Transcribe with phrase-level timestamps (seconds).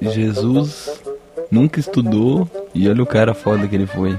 [0.00, 0.90] Jesus
[1.50, 4.16] nunca estudou e olha o cara foda que ele foi.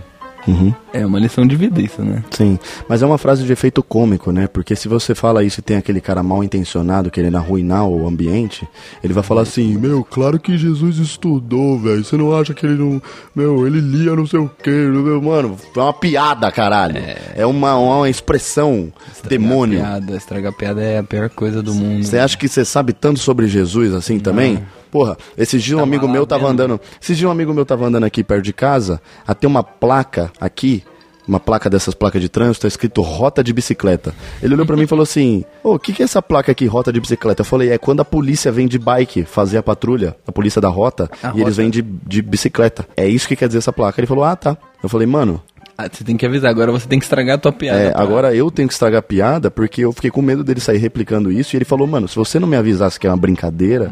[0.48, 0.74] Uhum.
[0.92, 2.24] É uma lição de vida isso, né?
[2.30, 4.48] Sim, mas é uma frase de efeito cômico, né?
[4.48, 8.68] Porque se você fala isso e tem aquele cara mal intencionado querendo arruinar o ambiente,
[9.04, 12.04] ele vai falar assim: Meu, claro que Jesus estudou, velho.
[12.04, 13.02] Você não acha que ele não.
[13.34, 15.58] Meu, ele lia não sei o quê, meu, mano.
[15.76, 16.98] É uma piada, caralho.
[17.36, 18.92] É, uma, uma expressão
[19.28, 19.80] demônio.
[19.80, 22.04] Piada, estragar piada é a pior coisa do mundo.
[22.04, 24.62] Você acha que você sabe tanto sobre Jesus assim também?
[24.94, 26.80] Porra, esses dias um Tava amigo meu tava andando.
[27.02, 30.84] Esses dias um amigo meu tava andando aqui perto de casa, até uma placa aqui,
[31.28, 34.14] uma placa dessas placas de trânsito, tá escrito rota de bicicleta.
[34.42, 36.68] Ele olhou pra mim e falou assim: Ô, o que, que é essa placa aqui,
[36.68, 37.42] rota de bicicleta?
[37.42, 40.70] Eu falei, é quando a polícia vem de bike fazer a patrulha, a polícia da
[40.70, 41.42] rota, A e rota.
[41.42, 42.88] eles vêm de, de bicicleta.
[42.96, 44.00] É isso que quer dizer essa placa.
[44.00, 44.56] Ele falou, ah, tá.
[44.84, 45.42] Eu falei, mano,
[45.76, 47.80] Ah, você tem que avisar, agora você tem que estragar a tua piada.
[47.80, 50.60] é, pra- agora eu tenho que estragar a piada porque eu fiquei com medo dele
[50.60, 53.18] sair replicando isso e ele falou, mano, se você não me avisasse que é uma
[53.18, 53.92] brincadeira,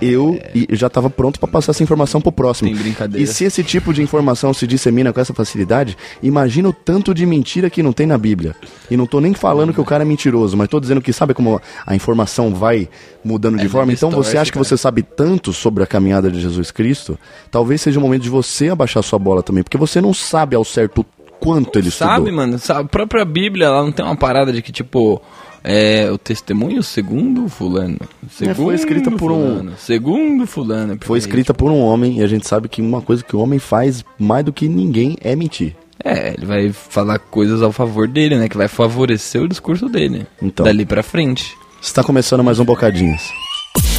[0.00, 2.68] eu e- já tava pronto pra passar essa informação pro próximo.
[2.70, 3.22] Tem brincadeira.
[3.22, 7.24] E se esse tipo de informação se dissemina com essa facilidade, imagina o tanto de
[7.26, 8.54] mentira que não tem na Bíblia.
[8.90, 11.34] E não tô nem falando que o cara é mentiroso, mas tô dizendo que sabe
[11.34, 12.88] como a informação vai
[13.24, 13.92] mudando de É, forma?
[13.92, 17.18] Então você acha que você sabe tanto sobre a caminhada de Jesus Cristo?
[17.50, 20.64] Talvez seja o momento de você abaixar sua bola também, porque você não sabe ao
[20.64, 21.04] certo
[21.40, 22.32] quanto ele Sabe, estudou.
[22.34, 25.20] mano, sabe, a própria Bíblia, ela não tem uma parada de que, tipo,
[25.68, 27.98] é o testemunho segundo fulano.
[28.30, 30.96] Segundo É, foi escrita por um- fulano, Segundo fulano.
[31.02, 33.58] Foi escrita por um homem e a gente sabe que uma coisa que o homem
[33.58, 35.74] faz mais do que ninguém é mentir.
[36.04, 38.48] É, ele vai falar coisas ao favor dele, né?
[38.48, 40.24] Que vai favorecer o discurso dele.
[40.40, 40.64] Então.
[40.64, 41.56] Dali pra frente.
[41.82, 43.22] Está começando mais um Bocadinhas.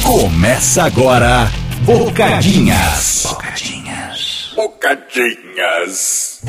[0.02, 1.50] Começa agora
[1.84, 3.26] Bocadinhas.
[3.28, 4.52] Bocadinhas.
[4.56, 6.40] Bocadinhas.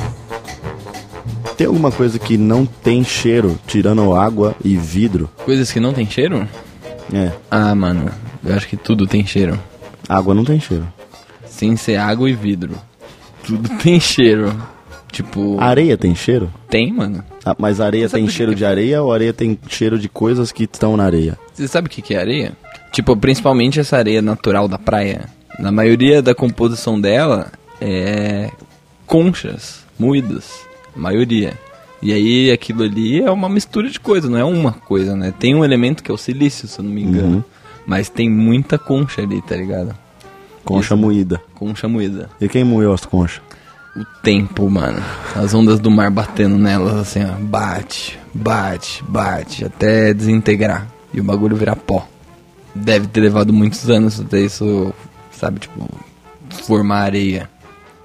[1.57, 5.29] Tem alguma coisa que não tem cheiro, tirando água e vidro?
[5.45, 6.47] Coisas que não tem cheiro?
[7.13, 8.09] É, Ah, mano,
[8.45, 9.59] eu acho que tudo tem cheiro.
[10.07, 10.87] água não tem cheiro.
[11.45, 12.75] Sem ser água e vidro.
[13.43, 14.55] Tudo tem cheiro.
[15.11, 16.51] Tipo, Areia tem cheiro?
[16.69, 17.23] tem, mano.
[17.43, 20.65] Ah, mas areia tem cheiro que- de areia ou areia tem cheiro de coisas que
[20.65, 21.37] estão na areia?
[21.53, 22.53] Você sabe o que que é areia?
[22.91, 25.25] Tipo, principalmente essa areia natural da praia.
[25.57, 28.51] Na maioria da composição dela é
[29.07, 30.61] conchas moídas.
[30.95, 31.57] A maioria.
[32.01, 35.33] E aí aquilo ali é uma mistura de coisas, não é uma coisa, né?
[35.37, 37.37] Tem um elemento que é o silício, se eu não me engano.
[37.37, 37.43] Uhum.
[37.85, 39.95] Mas tem muita concha ali, tá ligado?
[40.63, 40.97] Concha Isso.
[40.97, 41.41] moída.
[41.55, 42.29] Concha moída.
[42.39, 43.41] E quem moeu as conchas?
[43.97, 45.01] O tempo, mano.
[45.35, 47.33] As ondas do mar batendo nelas, assim, ó.
[47.39, 50.87] Bate, bate, bate, até desintegrar.
[51.13, 52.07] E o bagulho virar pó.
[52.73, 54.93] Deve ter levado muitos anos até isso,
[55.31, 55.89] sabe, tipo,
[56.63, 57.49] formar areia.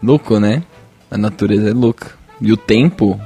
[0.02, 0.62] Louco, né?
[1.10, 2.12] A natureza é louca.
[2.44, 3.18] E o tempo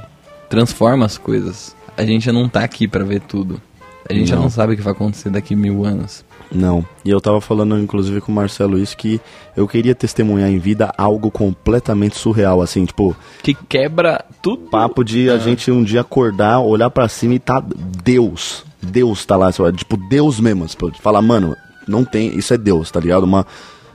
[0.49, 1.75] transforma as coisas.
[1.97, 3.61] A gente já não tá aqui pra ver tudo.
[4.09, 4.43] A gente já Não.
[4.43, 6.23] não sabe o que vai acontecer daqui mil anos.
[6.51, 6.83] Não.
[7.05, 9.21] E eu tava falando, inclusive, com o Marcelo isso, que
[9.55, 14.63] eu queria testemunhar em vida algo completamente surreal, assim, tipo, Que quebra tudo.
[14.69, 17.61] papo de a gente um dia acordar, olhar pra cima e tá
[18.03, 18.63] Deus.
[18.81, 20.65] Deus tá lá, tipo, Deus mesmo.
[20.65, 21.55] Tipo, falar, mano,
[21.87, 23.23] não tem, isso é Deus, tá ligado?
[23.25, 23.45] Uma,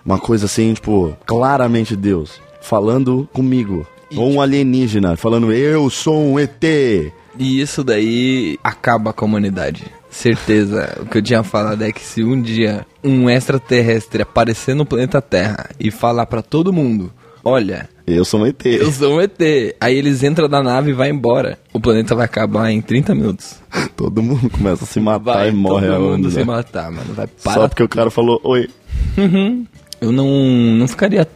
[0.04, 2.40] uma coisa assim, tipo, claramente Deus.
[2.60, 3.84] Falando comigo.
[4.16, 6.62] Ou um alienígena, falando, eu sou um ET.
[6.62, 9.84] E isso daí acaba com a humanidade.
[10.08, 10.98] Certeza.
[11.02, 15.20] o que eu tinha falado é que se um dia um extraterrestre aparecer no planeta
[15.20, 17.12] Terra e falar pra todo mundo:
[17.44, 18.64] Olha, Eu sou um ET.
[18.64, 19.38] eu sou um ET.
[19.80, 21.58] Aí eles entram na nave e vai embora.
[21.72, 23.56] O planeta vai acabar em 30 minutos.
[23.96, 27.14] Todo mundo começa a se matar Vai e morre todo mundo se matar, mano.
[27.14, 27.60] Vai parar.
[27.60, 28.68] Só porque o cara falou, oi.
[30.00, 30.26] Eu não,
[30.76, 31.26] não ficaria.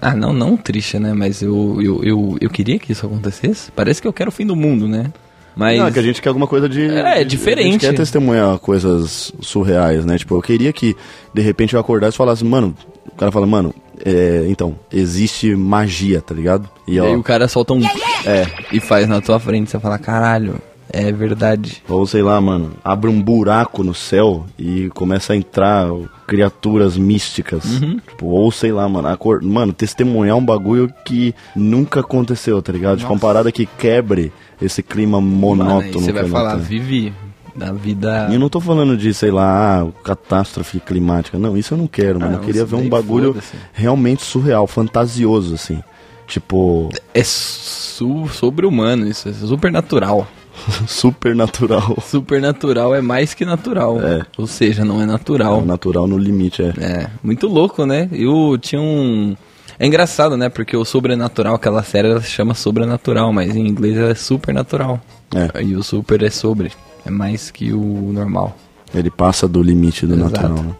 [0.00, 1.12] Ah, não, não triste, né?
[1.12, 3.70] Mas eu, eu, eu, eu queria que isso acontecesse.
[3.72, 5.12] Parece que eu quero o fim do mundo, né?
[5.56, 5.78] Mas.
[5.78, 6.84] Não, é que a gente quer alguma coisa de.
[6.88, 7.68] É, de- diferente.
[7.68, 10.16] A gente quer testemunhar coisas surreais, né?
[10.18, 10.96] Tipo, eu queria que,
[11.34, 12.74] de repente, eu acordasse e falasse, mano.
[13.12, 16.68] O cara fala, mano, é, então, existe magia, tá ligado?
[16.86, 17.80] E, E ó, aí o cara solta um.
[18.24, 18.46] é.
[18.72, 19.70] E faz na tua frente.
[19.70, 20.60] Você fala: Caralho,
[20.92, 21.82] é verdade.
[21.88, 25.88] Ou sei lá, mano, abre um buraco no céu e começa a entrar
[26.28, 27.64] criaturas místicas.
[27.64, 27.98] Uhum.
[28.06, 29.42] Tipo, ou sei lá, mano, acor...
[29.42, 32.98] mano, testemunhar um bagulho que nunca aconteceu, tá ligado?
[32.98, 34.30] Tipo, uma parada que quebre
[34.60, 36.04] esse clima monótono.
[36.04, 36.64] você vai falar: tem.
[36.64, 37.12] Vivi.
[37.56, 38.28] Da vida.
[38.30, 41.36] E eu não tô falando de, sei lá, ah, catástrofe climática.
[41.36, 42.32] Não, isso eu não quero, mano.
[42.32, 43.36] não, eu queria ver um bagulho
[43.72, 45.82] realmente surreal, fantasioso, assim.
[46.28, 50.28] Tipo, É su sobre-humano, isso é supernatural.
[50.86, 51.96] supernatural.
[52.02, 54.00] Supernatural é mais que natural.
[54.00, 54.22] É.
[54.36, 55.64] Ou seja, não é natural.
[55.64, 56.72] Natural no limite, é.
[56.78, 58.08] É, muito louco, né?
[58.12, 59.36] Eu tinha um.
[59.78, 60.48] É engraçado, né?
[60.48, 65.00] Porque o sobrenatural, aquela série, ela se chama sobrenatural, mas em inglês ela é supernatural.
[65.34, 65.62] É.
[65.62, 66.72] E o super é sobre.
[67.06, 68.56] É mais que o normal.
[68.94, 70.30] Ele passa do limite do Exato.
[70.30, 70.74] natural, né?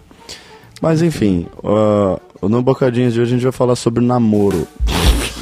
[0.81, 4.67] Mas enfim, uh, no Bocadinhos de hoje a gente vai falar sobre namoro.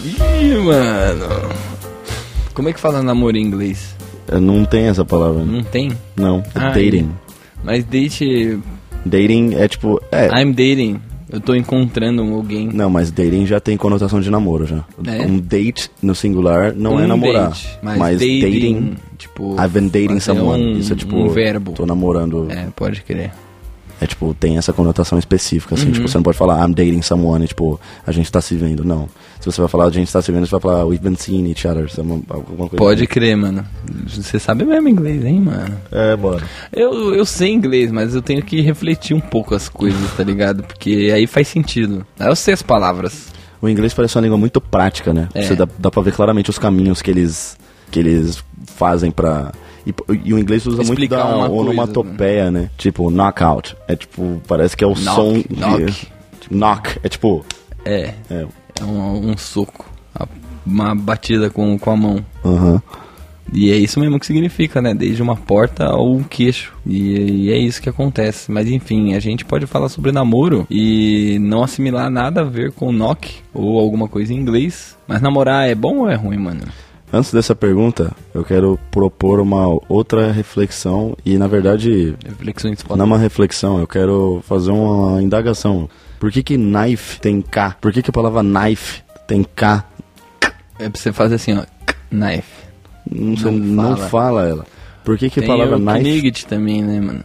[0.04, 1.26] Ih, mano.
[2.54, 3.95] Como é que fala namoro em inglês?
[4.40, 5.52] Não tem essa palavra, né?
[5.58, 5.90] Não tem?
[6.16, 7.10] Não, é Ah, dating.
[7.62, 8.58] Mas date.
[9.04, 10.00] Dating é tipo.
[10.10, 10.26] É.
[10.40, 11.00] I'm dating.
[11.30, 12.68] Eu tô encontrando alguém.
[12.72, 14.84] Não, mas dating já tem conotação de namoro já.
[15.06, 15.26] É?
[15.26, 17.48] Um date no singular não Um é namorar.
[17.50, 19.54] date, mas, dating, tipo.
[19.60, 20.62] I've been dating someone.
[20.74, 21.16] Um, Isso é tipo.
[21.16, 21.72] Um verbo.
[21.72, 22.46] Tô namorando.
[22.50, 23.32] É, pode crer.
[24.00, 25.86] É tipo, tem essa conotação específica, assim.
[25.86, 25.92] Uhum.
[25.92, 28.84] Tipo, você não pode falar I'm dating someone, e, tipo, a gente tá se vendo.
[28.84, 29.08] Não.
[29.40, 31.46] Se você vai falar a gente tá se vendo, você vai falar we've been seeing
[31.48, 31.88] each other.
[31.90, 33.64] some- Alguma coisa Pode crer, mano.
[34.06, 35.76] Você sabe mesmo inglês, hein, mano?
[35.90, 36.42] É, mano.
[36.72, 40.62] Eu, eu sei inglês, mas eu tenho que refletir um pouco as coisas, tá ligado?
[40.62, 42.06] Porque aí faz sentido.
[42.18, 43.28] Aí eu sei as palavras.
[43.62, 45.28] O inglês parece uma língua muito prática, né?
[45.32, 45.42] É.
[45.44, 47.56] Você dá, dá pra ver claramente os caminhos que eles,
[47.90, 49.52] que eles fazem pra.
[49.86, 49.94] E,
[50.24, 52.70] e o inglês usa Explicar muito da uma coisa, onomatopeia, né?
[52.76, 53.76] Tipo, knockout.
[53.86, 55.32] É tipo, parece que é o Knock, som.
[55.34, 55.92] de- knock.
[56.40, 56.98] Tipo, knock.
[57.02, 57.44] É tipo.
[57.84, 58.46] É, É.
[58.80, 59.86] é um, um soco.
[60.66, 62.26] Uma batida com, com a mão.
[62.44, 62.82] Aham.
[63.52, 64.92] E é isso mesmo que significa, né?
[64.92, 66.74] Desde uma porta ao um queixo.
[66.84, 68.50] E, e é isso que acontece.
[68.50, 72.90] Mas enfim, a gente pode falar sobre namoro e não assimilar nada a ver com
[72.90, 74.96] knock ou alguma coisa em inglês.
[75.06, 76.62] Mas namorar é bom ou é ruim, mano?
[77.12, 81.16] Antes dessa pergunta, eu quero propor uma outra reflexão.
[81.24, 85.88] E na verdade, Reflexões não é uma reflexão, eu quero fazer uma indagação.
[86.18, 87.76] Por que que knife tem K?
[87.80, 89.84] Por que que a palavra knife tem K?
[90.78, 91.64] É pra você fazer assim, ó.
[92.10, 92.66] Knife.
[93.10, 94.08] Não, Não não fala.
[94.08, 94.66] fala ela.
[95.04, 96.00] Por que que a Tem palavra o knife...
[96.00, 97.22] Knigget também, né, mano?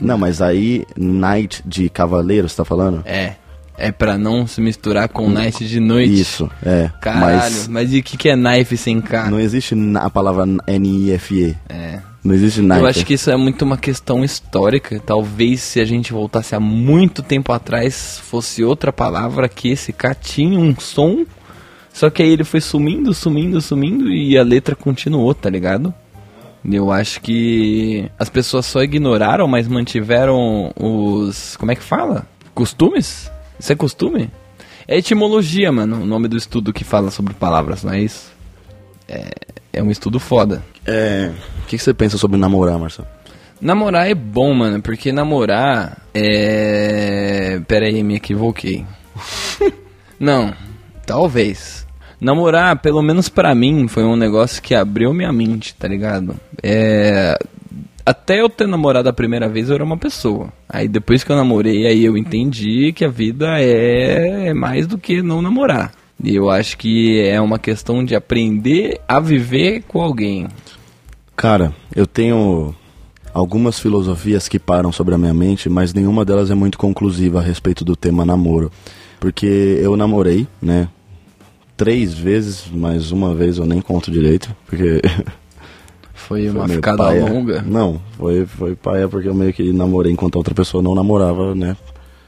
[0.00, 3.02] Não, mas aí, knight de cavaleiro, você tá falando?
[3.04, 3.36] É.
[3.82, 6.20] É pra não se misturar com night de noite.
[6.20, 6.88] Isso, é.
[7.00, 9.28] Caralho, mas, Mas e o que, que é knife sem K?
[9.28, 11.56] não existe a palavra N-I-F-E.
[11.68, 11.98] É.
[12.22, 12.78] Não existe knife.
[12.78, 15.02] Eu acho que isso é muito uma questão histórica.
[15.04, 20.14] Talvez se a gente voltasse há muito tempo atrás, fosse outra palavra que esse K
[20.14, 21.26] tinha um som.
[21.92, 25.92] Só que aí ele foi sumindo, sumindo, sumindo e a letra continuou, tá ligado?
[26.64, 31.56] Eu acho que as pessoas só ignoraram, mas mantiveram os.
[31.56, 32.24] Como é que fala?
[32.54, 33.28] Costumes?
[33.62, 34.28] Isso é costume?
[34.88, 38.32] É etimologia, mano, o nome do estudo que fala sobre palavras, não é isso?
[39.06, 39.30] É,
[39.72, 40.64] é um estudo foda.
[40.84, 41.30] É...
[41.62, 43.06] O que, que você pensa sobre namorar, Marcelo?
[43.60, 47.60] Namorar é bom, mano, porque namorar é.
[47.68, 48.84] Pera aí, me equivoquei.
[50.18, 50.52] Não,
[51.06, 51.86] talvez.
[52.20, 56.34] Namorar, pelo menos pra mim, foi um negócio que abriu minha mente, tá ligado?
[56.60, 57.38] É.
[58.04, 60.52] Até eu ter namorado a primeira vez, eu era uma pessoa.
[60.68, 64.98] Aí depois que eu namorei, aí eu entendi que a vida é, é mais do
[64.98, 65.92] que não namorar.
[66.22, 70.48] E eu acho que é uma questão de aprender a viver com alguém.
[71.36, 72.74] Cara, eu tenho
[73.32, 77.42] algumas filosofias que param sobre a minha mente, mas nenhuma delas é muito conclusiva a
[77.42, 78.70] respeito do tema namoro.
[79.18, 80.88] Porque eu namorei, né?
[81.76, 85.00] Três vezes, mas uma vez eu nem conto direito, porque
[86.28, 87.24] Foi foi uma ficada paia.
[87.26, 87.62] longa.
[87.62, 91.54] Não, foi, foi paia porque eu meio que namorei enquanto a outra pessoa não namorava,
[91.54, 91.76] né?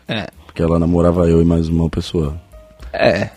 [0.08, 0.26] É.
[0.46, 2.40] Porque ela namorava eu e mais uma pessoa.
[2.92, 3.30] É.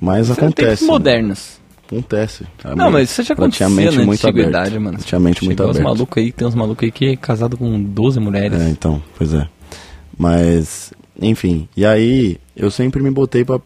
[0.00, 0.84] Mas tempos acontece.
[0.84, 0.88] né?
[0.90, 1.60] modernos.
[1.86, 2.44] Acontece.
[2.76, 3.74] Não, mas isso já acontecia na
[4.04, 4.80] muito antiguidade, aberta.
[4.80, 4.98] mano.
[4.98, 5.88] Tinha mente muito Chegou uns aberta.
[5.94, 8.60] malucos aí, tem uns malucos aí que é casado com 12 mulheres.
[8.60, 9.46] É, então, pois é.
[10.16, 13.60] Mas, enfim, e aí eu sempre me botei pra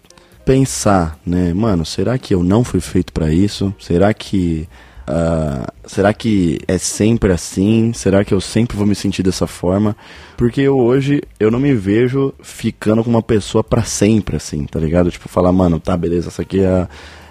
[0.45, 3.73] pensar, né, mano, será que eu não fui feito pra isso?
[3.79, 4.67] Será que
[5.11, 7.95] ah, será que é sempre assim?
[7.95, 9.97] Será que eu sempre vou me sentir dessa forma?
[10.37, 14.79] Porque eu, hoje eu não me vejo ficando com uma pessoa pra sempre assim, tá
[14.79, 15.11] ligado?
[15.11, 16.89] Tipo, falar, mano, tá, beleza, essa aqui é a,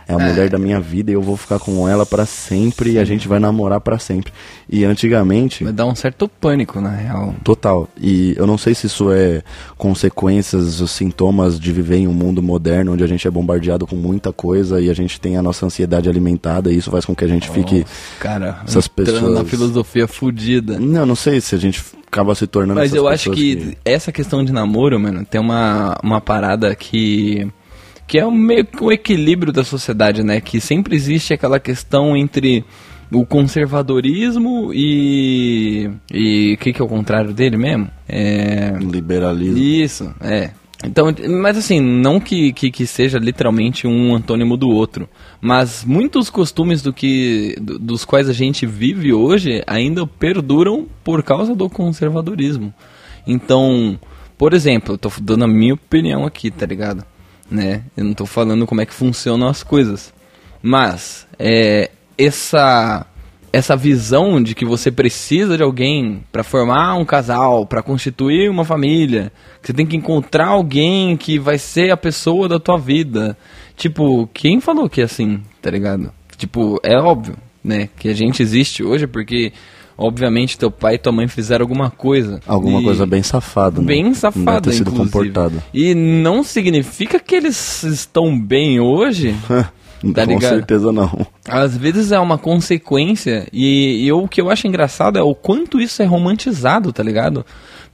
[0.08, 3.00] é a mulher da minha vida e eu vou ficar com ela pra sempre e
[3.00, 4.32] a gente vai namorar pra sempre.
[4.70, 7.36] E antigamente, Vai dar um certo pânico, na real.
[7.44, 7.88] Total.
[8.00, 9.42] E eu não sei se isso é
[9.78, 13.96] consequências, os sintomas de viver em um mundo moderno onde a gente é bombardeado com
[13.96, 17.24] muita coisa e a gente tem a nossa ansiedade alimentada e isso faz com que
[17.24, 17.86] a gente fique.
[18.20, 20.80] Cara, Essas pessoas- na filosofia fudida.
[20.80, 24.12] Não, não sei se a gente acaba se tornando Mas eu acho pessoas que, essa
[24.12, 27.48] questão de namoro, mano, tem uma, uma parada que.
[28.08, 30.40] Que é um meio que o equilíbrio da sociedade, né?
[30.42, 32.64] Que sempre existe aquela questão entre
[33.12, 35.90] o conservadorismo e.
[36.12, 37.90] e o que, que é o contrário dele mesmo?
[38.08, 38.74] É.
[38.80, 39.58] Liberalismo.
[39.58, 40.52] Isso, é.
[40.86, 41.08] Então,
[41.42, 45.10] mas assim, não que, que, que seja literalmente um antônimo do outro,
[45.42, 51.24] mas muitos costumes do que, do- dos quais a gente vive hoje ainda perduram por
[51.24, 52.72] causa do conservadorismo.
[53.26, 54.00] Então,
[54.38, 57.04] por exemplo, eu tô dando a minha opinião aqui, tá ligado?
[57.50, 57.84] Né?
[57.96, 60.13] Eu não tô falando como é que funcionam as coisas.
[60.62, 63.06] Mas, é, essa
[63.51, 68.66] essa visão de que você precisa de alguém pra formar um casal, pra constituir uma
[68.66, 73.38] família, que você tem que encontrar alguém que vai ser a pessoa da tua vida.
[73.75, 76.12] Tipo, quem falou que é assim, tá ligado?
[76.38, 79.51] Tipo, é óbvio, né, que a gente existe hoje porque
[79.98, 82.39] obviamente teu pai e tua mãe fizeram alguma coisa.
[82.48, 83.88] Alguma E- coisa bem safada, né?
[83.88, 85.12] bem safada, ter sido inclusive.
[85.12, 85.63] comportada.
[85.74, 89.36] E não significa que eles estão bem hoje.
[90.13, 90.51] Tá Com ligado?
[90.54, 91.25] certeza não.
[91.50, 95.82] Às vezes é uma consequência e, e o que eu acho engraçado é o quanto
[95.82, 97.44] isso é romantizado, tá ligado?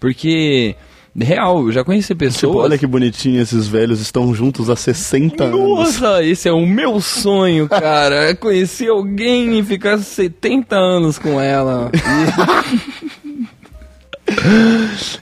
[0.02, 0.76] Porque,
[1.22, 2.52] real, eu já conheci pessoas...
[2.52, 5.60] Tipo, olha que bonitinho, esses velhos estão juntos há 60 anos.
[5.60, 8.30] Nossa, esse é o meu sonho, cara.
[8.30, 11.92] É conhecer alguém e ficar 70 anos com ela.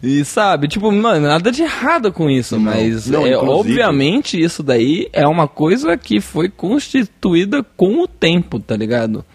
[0.01, 5.10] E, sabe, tipo, mano, nada de errado com isso, mas não, é, obviamente isso daí
[5.12, 9.25] é uma coisa que foi constituída com o tempo, tá ligado?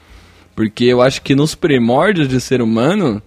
[0.54, 3.20] Porque eu acho que nos primórdios de ser humano,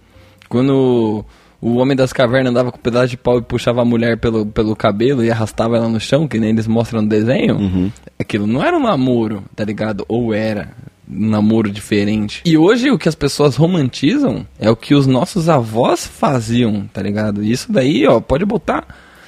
[0.48, 1.24] quando
[1.60, 4.46] o homem das cavernas andava com um pedaço de pau e puxava a mulher pelo,
[4.46, 8.62] pelo cabelo e arrastava ela no chão, que nem eles mostram no desenho, aquilo não
[8.62, 10.04] era um namoro, tá ligado?
[10.08, 10.70] Ou era
[11.08, 12.42] um namoro diferente.
[12.44, 17.02] E hoje o que as pessoas romantizam é o que os nossos avós faziam, tá
[17.02, 17.42] ligado?
[17.42, 18.86] E Isso daí, ó, pode botar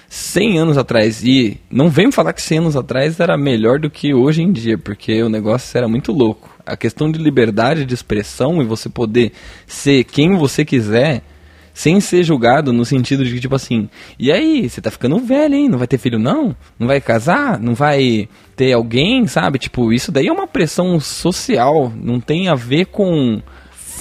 [0.08, 1.24] 100 anos atrás.
[1.24, 4.78] E não vem falar que 100 anos atrás era melhor do que hoje em dia,
[4.78, 6.50] porque o negócio era muito louco.
[6.64, 9.32] A questão de liberdade de expressão e você poder
[9.66, 11.22] ser quem você quiser,
[11.74, 13.88] sem ser julgado no sentido de que, tipo assim,
[14.18, 15.68] e aí, você tá ficando velho, hein?
[15.68, 16.54] Não vai ter filho, não?
[16.78, 17.58] Não vai casar?
[17.58, 19.58] Não vai ter alguém, sabe?
[19.58, 23.40] Tipo, isso daí é uma pressão social, não tem a ver com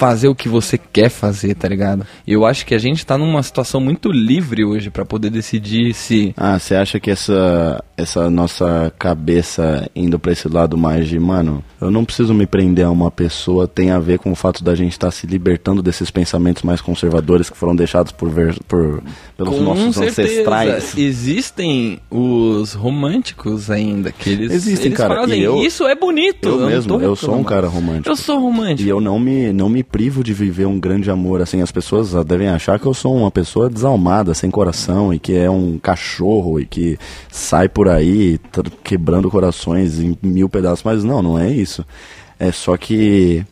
[0.01, 2.07] fazer o que você quer fazer, tá ligado?
[2.27, 6.33] Eu acho que a gente tá numa situação muito livre hoje pra poder decidir se
[6.35, 11.63] Ah, você acha que essa, essa nossa cabeça indo pra esse lado mais de, mano,
[11.79, 14.73] eu não preciso me prender a uma pessoa, tem a ver com o fato da
[14.73, 19.03] gente estar se libertando desses pensamentos mais conservadores que foram deixados por, ver, por
[19.37, 20.21] pelos Com nossos certeza.
[20.23, 20.97] ancestrais?
[20.97, 26.49] Existem os românticos ainda, que eles, Existem, eles cara, fazem eu- isso é bonito.
[26.49, 28.09] Eu não mesmo, eu sou um cara romântico.
[28.09, 28.81] Eu sou romântico.
[28.81, 32.15] E eu não me, não me privo de viver um grande amor, assim, as pessoas
[32.15, 35.77] ah, devem achar que eu sou uma pessoa desalmada, sem coração, e que é um
[35.77, 36.97] cachorro, e que
[37.29, 38.39] sai por aí
[38.83, 41.85] quebrando corações em mil pedaços, mas não, não é isso.
[42.39, 43.45] É só que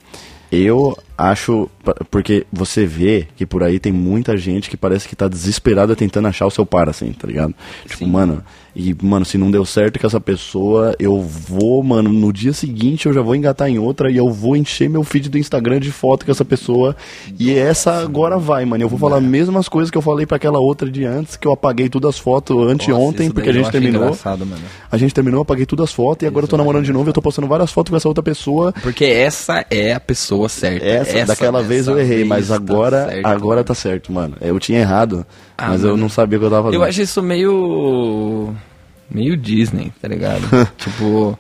[0.52, 1.70] eu acho,
[2.10, 6.28] porque você vê que por aí tem muita gente que parece que tá desesperada tentando
[6.28, 7.54] achar o seu par, assim, tá ligado?
[7.86, 8.10] Tipo, Sim.
[8.10, 8.44] mano,
[8.76, 13.06] e, mano, se não deu certo com essa pessoa, eu vou, mano, no dia seguinte
[13.08, 15.92] eu já vou engatar em outra e eu vou encher meu feed do Instagram de
[15.92, 16.96] foto com essa pessoa.
[17.38, 18.84] E essa agora vai, mano.
[18.84, 21.48] Eu vou falar as mesmas coisas que eu falei pra aquela outra de antes, que
[21.48, 24.18] eu apaguei todas as fotos anteontem, porque a gente terminou.
[24.92, 27.10] A gente terminou, apaguei todas as fotos e agora eu tô namorando de novo e
[27.10, 28.74] eu tô postando várias fotos com essa outra pessoa.
[28.82, 30.86] Porque essa é a pessoa certa.
[30.86, 33.64] Essa, daquela vez eu errei, mas tá agora, certo, agora mano.
[33.64, 34.36] tá certo, mano.
[34.42, 35.26] Eu tinha errado,
[35.66, 36.82] Ah, mas eu não sabia o que eu tava fazendo.
[36.82, 38.56] Eu acho isso meio.
[39.10, 40.42] meio Disney, tá ligado?
[40.78, 41.38] tipo.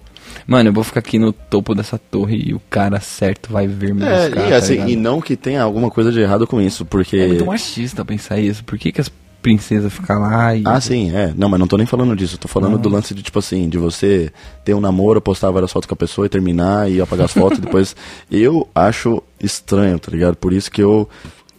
[0.48, 3.94] Mano, eu vou ficar aqui no topo dessa torre e o cara certo vai vir
[3.94, 4.48] me É, buscar.
[4.48, 4.90] e tá assim, ligado?
[4.90, 7.18] e não que tenha alguma coisa de errado com isso, porque.
[7.18, 8.64] É muito machista pensar isso.
[8.64, 9.12] Por que, que as
[9.44, 10.64] princesas ficam lá e.
[10.66, 11.32] Ah, sim, é.
[11.38, 12.38] Não, mas não tô nem falando disso.
[12.38, 14.32] Tô falando do lance de, tipo assim, de você
[14.66, 17.60] ter um namoro, postar várias fotos com a pessoa e terminar e apagar as fotos
[17.60, 17.96] e depois.
[18.32, 20.36] Eu acho estranho, tá ligado?
[20.36, 21.08] Por isso que eu.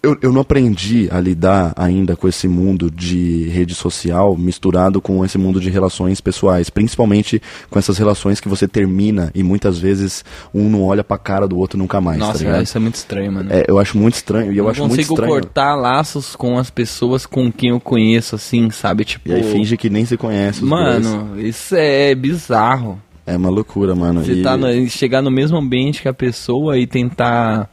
[0.03, 5.23] Eu, eu não aprendi a lidar ainda com esse mundo de rede social misturado com
[5.23, 10.25] esse mundo de relações pessoais, principalmente com essas relações que você termina e muitas vezes
[10.55, 12.63] um não olha pra cara do outro nunca mais, tá Nossa, ligado?
[12.63, 13.53] isso é muito estranho, mano.
[13.53, 15.33] É, eu acho muito estranho e eu não acho muito consigo estranho.
[15.33, 19.05] cortar laços com as pessoas com quem eu conheço, assim, sabe?
[19.05, 19.29] Tipo.
[19.29, 20.65] E aí finge que nem se conhece.
[20.65, 21.05] os dois.
[21.05, 22.99] Mano, isso é bizarro.
[23.27, 24.25] É uma loucura, mano.
[24.25, 27.69] Você E- tá no- chegar no mesmo ambiente que a pessoa e tentar.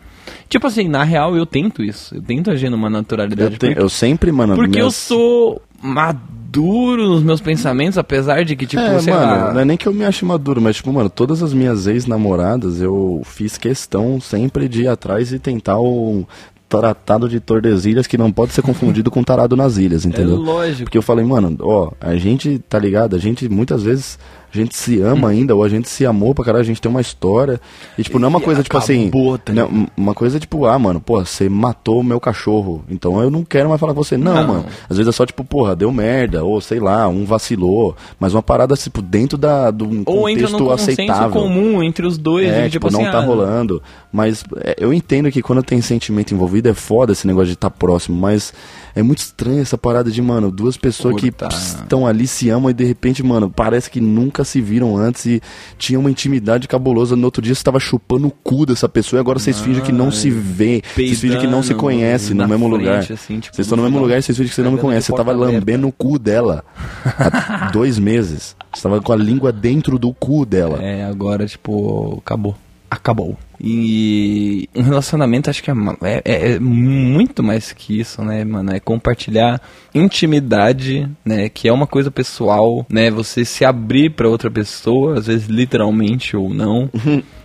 [0.49, 2.15] Tipo assim, na real eu tento isso.
[2.15, 3.53] Eu tento agir numa naturalidade.
[3.53, 4.55] Eu, te- porque eu sempre, mano.
[4.55, 9.25] porque eu meus- sou maduro nos meus pensamentos, apesar de que, tipo, é, sei mano,
[9.45, 9.53] lá.
[9.53, 12.81] não é nem que eu me ache maduro, mas, tipo, mano, todas as minhas ex-namoradas
[12.81, 16.27] eu fiz questão sempre de ir atrás e tentar o
[16.69, 20.35] tratado de Tordesilhas que não pode ser confundido com tarado nas ilhas, entendeu?
[20.35, 20.83] É lógico.
[20.85, 23.15] Porque eu falei, mano, ó, a gente, tá ligado?
[23.15, 24.19] A gente, muitas vezes,
[24.57, 26.89] a gente se ama ainda, ou a gente se amou pra caralho, a gente tem
[26.89, 27.61] uma história.
[27.97, 29.11] E, tipo, não é uma E coisa, tipo assim.
[29.43, 33.29] tá não, uma coisa, tipo, ah, mano, pô, você matou o meu cachorro, então eu
[33.29, 34.17] não quero mais falar com você.
[34.17, 34.47] Não, Não.
[34.47, 34.65] mano.
[34.89, 37.95] Às vezes é só, tipo, porra, deu merda, ou sei lá, um vacilou.
[38.19, 41.31] Mas uma parada, tipo, dentro da, do um Ou entra contexto consenso aceitável.
[41.31, 42.47] comum entre os dois.
[42.47, 43.81] É, de, tipo, tipo, não assim, tá ah, rolando.
[44.11, 47.53] Mas é, eu entendo que quando tem sentimento envolvido, envolvido, é foda esse negócio de
[47.53, 48.53] estar próximo, mas
[48.97, 51.47] é muito estranho essa parada de, mano, duas pessoas que Puta.
[51.49, 55.41] estão ali, se amam e de repente, mano, parece que nunca se viram antes e
[55.77, 57.15] tinha uma intimidade cabulosa.
[57.15, 59.91] No outro dia você tava chupando o cu dessa pessoa e agora vocês fingem que
[59.91, 62.99] não se vê, vocês fingem que não se conhecem no mesmo frente, lugar.
[62.99, 65.07] assim, tipo, vocês estão no mesmo lugar e vocês fingem que você não me conhece.
[65.07, 66.63] Você tava lambendo o cu dela
[67.05, 68.55] há dois meses.
[68.73, 70.81] Você tava com a língua dentro do cu dela.
[70.81, 72.55] É, agora, tipo, acabou.
[72.89, 73.37] Acabou.
[73.59, 78.71] E um relacionamento acho que é, é- é- é muito mais que isso, né, mano?
[78.73, 79.61] É compartilhar
[79.93, 81.49] intimidade, né?
[81.49, 83.09] Que é uma coisa pessoal, né?
[83.11, 86.89] Você se abrir pra outra pessoa, às vezes literalmente ou não.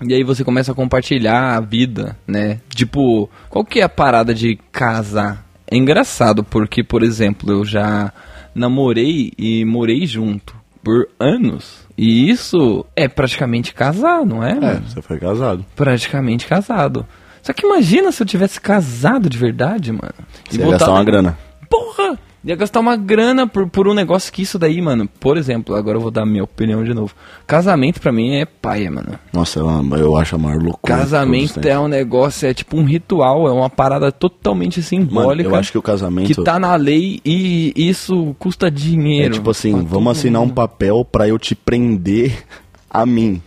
[0.07, 2.61] e aí você começa a compartilhar a vida, né?
[2.75, 5.47] Tipo, qual que é a parada de casar?
[5.71, 8.13] É engraçado porque, por exemplo, eu já
[8.55, 11.82] namorei e morei junto por anos.
[11.97, 14.53] E isso é praticamente casar, não é?
[14.53, 15.65] É, você foi casado.
[15.77, 17.07] Praticamente casado.
[17.43, 20.15] Só que imagina se eu tivesse casado de verdade, mano.
[20.49, 21.37] Você ia gastar uma grana.
[21.69, 22.19] Porra!
[22.45, 25.09] Ia gastar uma grana por, por um negócio que isso daí, mano.
[25.21, 27.15] Por exemplo, agora eu vou dar a minha opinião de novo.
[27.47, 29.17] Casamento pra mim é paia, mano.
[29.33, 30.97] Nossa, eu, eu acho a maior loucura.
[30.99, 35.49] Casamento é um negócio, é tipo um ritual, é uma parada totalmente Mano, simbólica.
[35.51, 36.27] eu acho que o casamento...
[36.35, 39.35] que tá na lei e isso custa É dinheiro.
[39.35, 40.55] tipo assim, pra vamos assinar um mundo.
[40.55, 42.45] papel pra eu te prender
[42.91, 43.41] a mim.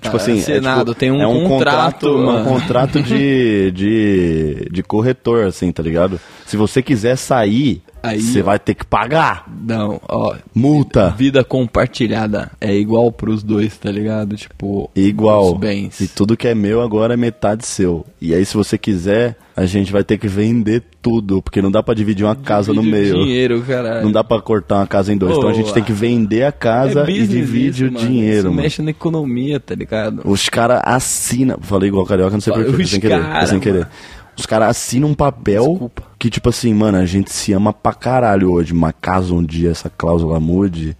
[0.00, 2.44] Tipo Tá assim, assinado, é, tipo, tem um é um contrato, contrato, é um mano.
[2.48, 6.20] contrato de, de, de corretor, assim, tá ligado?
[6.46, 11.10] Se você quiser sair, Aí, você vai ter que pagar Não, ó, multa.
[11.10, 14.36] vida compartilhada é igual pros dois, tá ligado?
[14.36, 15.52] Tipo, Igual.
[15.52, 16.00] os bens.
[16.00, 18.04] E tudo que é meu agora é metade seu.
[18.20, 21.82] E aí, se você quiser, a gente vai ter que vender tudo, porque não dá
[21.82, 23.24] pra dividir uma casa no Divide o meio.
[23.24, 24.04] dinheiro, caralho.
[24.04, 25.36] Não dá pra cortar uma casa em dois.
[25.36, 28.06] então a gente tem que vender a casa É e divide isso, o mano.
[28.06, 28.62] dinheiro, Isso mano.
[28.62, 30.22] mexe na economia, tá ligado?
[30.24, 31.58] Os caras assinam.
[31.60, 33.20] Falei igual carioca, não sei porquê, sem querer.
[33.20, 33.88] cara, sem querer.
[34.36, 36.02] Os caras assinam um papel Desculpa.
[36.18, 39.70] Que, tipo assim, mano, a gente se ama pra caralho hoje, mas caso um dia
[39.70, 40.96] essa cláusula mude,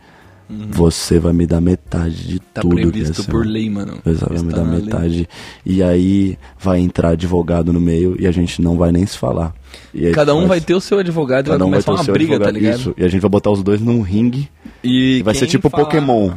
[0.71, 2.41] você vai me dar metade de Uhum.
[2.55, 3.99] Tá tudo que é por lei, mano.
[4.05, 4.83] Você vai me tá dar na lei.
[4.83, 5.29] metade.
[5.65, 9.55] E aí vai entrar advogado no meio e a gente não vai nem se falar.
[9.93, 12.03] E aí Cada um vai ter o seu advogado e vai cada um vai começar
[12.03, 12.53] uma briga, advogado.
[12.55, 12.79] tá ligado?
[12.81, 12.95] Isso.
[12.97, 14.49] E a gente vai botar os dois num ringue.
[14.83, 16.31] E E vai ser tipo falar- Pokémon.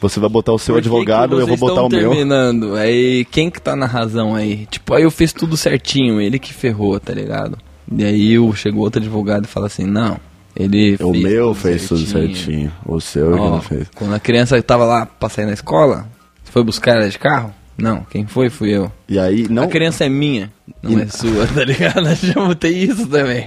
[0.00, 2.10] Você vai botar o seu advogado, eu vou botar o meu.
[2.10, 2.74] terminando?
[2.76, 4.66] Aí quem que tá na razão aí?
[4.70, 7.58] Tipo, aí eu fiz tudo certinho, ele que ferrou, tá ligado?
[7.90, 10.18] E aí chegou outro advogado e fala assim, não,
[10.54, 12.72] ele O meu fez tudo certinho.
[12.84, 13.88] O seu que Ó, não fez.
[13.94, 16.08] quando a criança tava lá pra sair na escola,
[16.42, 17.52] você foi buscar ela de carro?
[17.76, 18.90] Não, quem foi fui eu.
[19.08, 19.64] E aí, não.
[19.64, 20.50] A criança é minha,
[20.82, 22.14] não E- é sua, tá ligado?
[22.14, 23.44] Já botei isso também.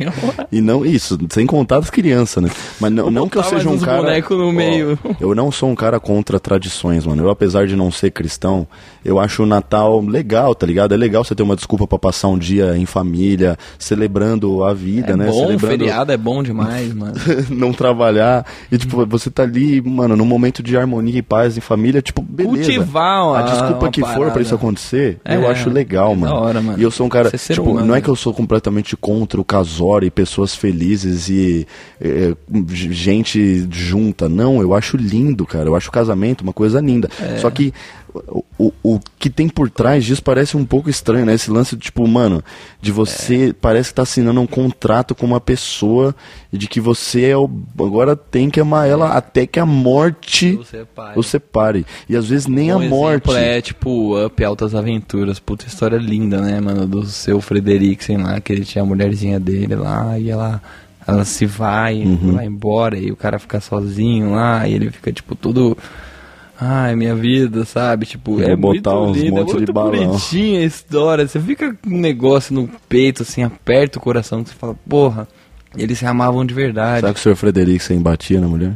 [0.52, 2.50] E não isso, sem contar as crianças, né?
[2.80, 4.02] Mas não, não que eu seja um cara.
[4.02, 4.98] bonecos no Ó, meio.
[5.20, 7.24] eu não sou um cara contra tradições, mano.
[7.24, 8.68] Eu, apesar de não ser cristão,
[9.04, 10.94] eu acho o Natal legal, tá ligado?
[10.94, 15.14] É legal você ter uma desculpa pra passar um dia em família, celebrando a vida,
[15.14, 15.26] É né?
[15.26, 17.14] bom, celebrando feriado é bom demais, mano.
[17.50, 18.46] não trabalhar.
[18.72, 22.22] E, tipo, você tá ali, mano, num momento de harmonia e paz em família, tipo,
[22.22, 22.56] beleza.
[22.56, 24.32] Cultivar uma- A desculpa uma que for parada.
[24.32, 26.36] pra isso acontecer, eu É, acho legal, é da mano.
[26.36, 26.80] hora, mano.
[26.80, 27.88] E eu sou um cara, é tipo, humano.
[27.88, 31.68] não é que eu sou completamente contra o casório e pessoas felizes e
[32.70, 34.30] g- gente junta.
[34.30, 35.68] Não, eu acho lindo, cara.
[35.68, 37.10] Eu acho o casamento uma coisa linda.
[37.20, 37.38] É.
[37.38, 37.74] Só que
[38.14, 41.34] o, o, o que tem por trás disso parece um pouco estranho, né?
[41.34, 42.44] Esse lance, tipo, mano,
[42.82, 46.16] de você parece que tá assinando um contrato com uma pessoa
[46.52, 50.58] e de que você é o, agora tem que amar ela até que a morte
[50.60, 51.20] O separe.
[51.20, 51.86] o separe.
[52.08, 53.32] E às vezes nem Um a morte.
[53.36, 55.40] é tipo Up Altas Aventuras.
[55.40, 56.88] Puta história linda, né, mano?
[56.88, 60.62] Do seu Frederiksen lá, que ele tinha a mulherzinha dele lá e ela,
[61.08, 62.34] ela se vai, Uhum.
[62.34, 65.78] vai embora e o cara fica sozinho lá e ele fica tipo todo.
[66.62, 68.06] Ai, minha vida, sabe?
[68.06, 69.92] Tipo, Vou é botar muito uns lindo, é monte de muito balão.
[70.08, 71.28] bonitinha a história.
[71.28, 75.28] Você fica com um negócio no peito, assim, aperta o coração, que você fala, porra,
[75.78, 77.00] eles se amavam de verdade.
[77.02, 78.74] Será que o senhor Frederico você batia na mulher?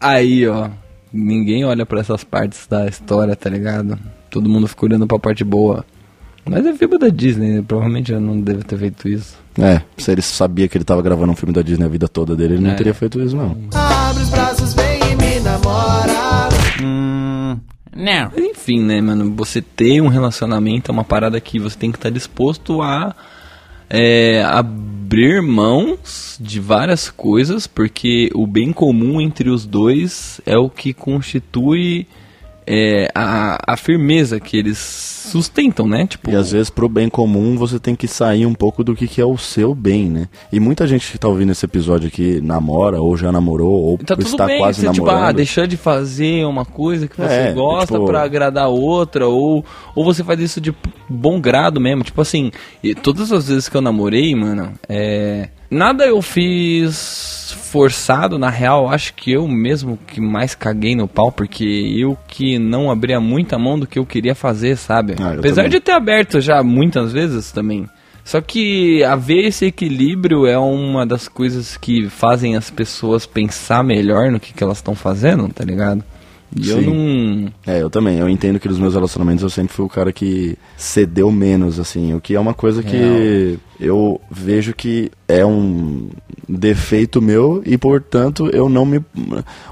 [0.00, 0.68] Aí, ó,
[1.12, 3.96] ninguém olha pra essas partes da história, tá ligado?
[4.28, 5.84] Todo mundo fica olhando pra parte boa.
[6.44, 7.64] Mas é filme da Disney, né?
[7.66, 9.36] provavelmente eu não deve ter feito isso.
[9.60, 12.34] É, se ele sabia que ele tava gravando um filme da Disney a vida toda
[12.34, 12.74] dele, ele não É.
[12.74, 13.56] teria feito isso, não.
[13.72, 14.28] Abre os
[15.72, 17.60] me namora.
[17.94, 18.32] Não.
[18.36, 19.34] Enfim, né, mano?
[19.36, 23.14] Você ter um relacionamento é uma parada que você tem que estar disposto a
[23.88, 30.70] é, abrir mãos de várias coisas, porque o bem comum entre os dois é o
[30.70, 32.06] que constitui
[32.74, 36.06] é a, a firmeza que eles sustentam, né?
[36.06, 39.06] Tipo, E às vezes pro bem comum você tem que sair um pouco do que,
[39.06, 40.28] que é o seu bem, né?
[40.50, 44.14] E muita gente que tá ouvindo esse episódio aqui namora, ou já namorou, ou tá
[44.18, 45.28] está bem, quase você, tipo, namorando.
[45.28, 49.64] ah, deixar de fazer uma coisa que você É, gosta tipo- pra agradar outra, ou,
[49.94, 50.74] ou você faz isso de
[51.08, 52.02] bom grado mesmo.
[52.04, 52.50] Tipo assim,
[53.02, 55.48] todas as vezes que eu namorei, mano, é.
[55.72, 61.32] Nada eu fiz forçado, na real, acho que eu mesmo que mais caguei no pau,
[61.32, 65.14] porque eu que não abria muita mão do que eu queria fazer, sabe?
[65.18, 65.70] Ah, Apesar também.
[65.70, 67.88] de ter aberto já muitas vezes também.
[68.22, 74.30] Só que haver esse equilíbrio é uma das coisas que fazem as pessoas pensar melhor
[74.30, 76.04] no que, que elas estão fazendo, tá ligado?
[76.54, 77.52] E eu não.
[77.66, 78.18] É, eu também.
[78.18, 82.12] Eu entendo que nos meus relacionamentos eu sempre fui o cara que cedeu menos, assim.
[82.14, 86.08] O que é uma coisa que eu vejo que é um
[86.48, 89.00] defeito meu e, portanto, eu não me.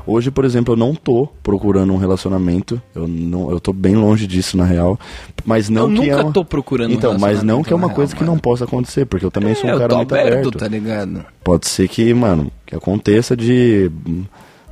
[0.06, 2.80] Hoje, por exemplo, eu não tô procurando um relacionamento.
[2.94, 4.98] Eu, não, eu tô bem longe disso, na real.
[5.44, 7.76] Mas não eu que nunca é uma- tô procurando um Então, mas não que é
[7.76, 9.60] uma relacionamento, coisa na que real, não possa acontecer, porque eu também mano.
[9.60, 10.58] sou um É, eu cara muito aberto, aberto.
[10.58, 11.24] tá ligado?
[11.44, 13.90] Pode ser que, mano, que aconteça de.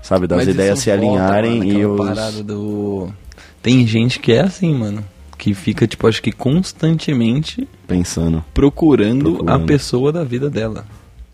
[0.09, 1.99] Sabe, das Mas ideias se volta, alinharem mano, e os.
[1.99, 3.11] parada do.
[3.62, 5.05] Tem gente que é assim, mano.
[5.37, 8.42] Que fica, tipo, acho que constantemente Pensando.
[8.55, 9.62] procurando, Procurando.
[9.62, 10.87] a pessoa da vida dela.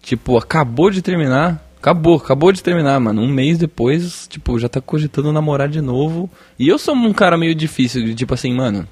[0.02, 1.64] Tipo, acabou de terminar.
[1.78, 3.22] Acabou, acabou de terminar, mano.
[3.22, 6.28] Um mês depois, tipo, já tá cogitando namorar de novo.
[6.58, 8.88] E eu sou um cara meio difícil, de, tipo assim, mano.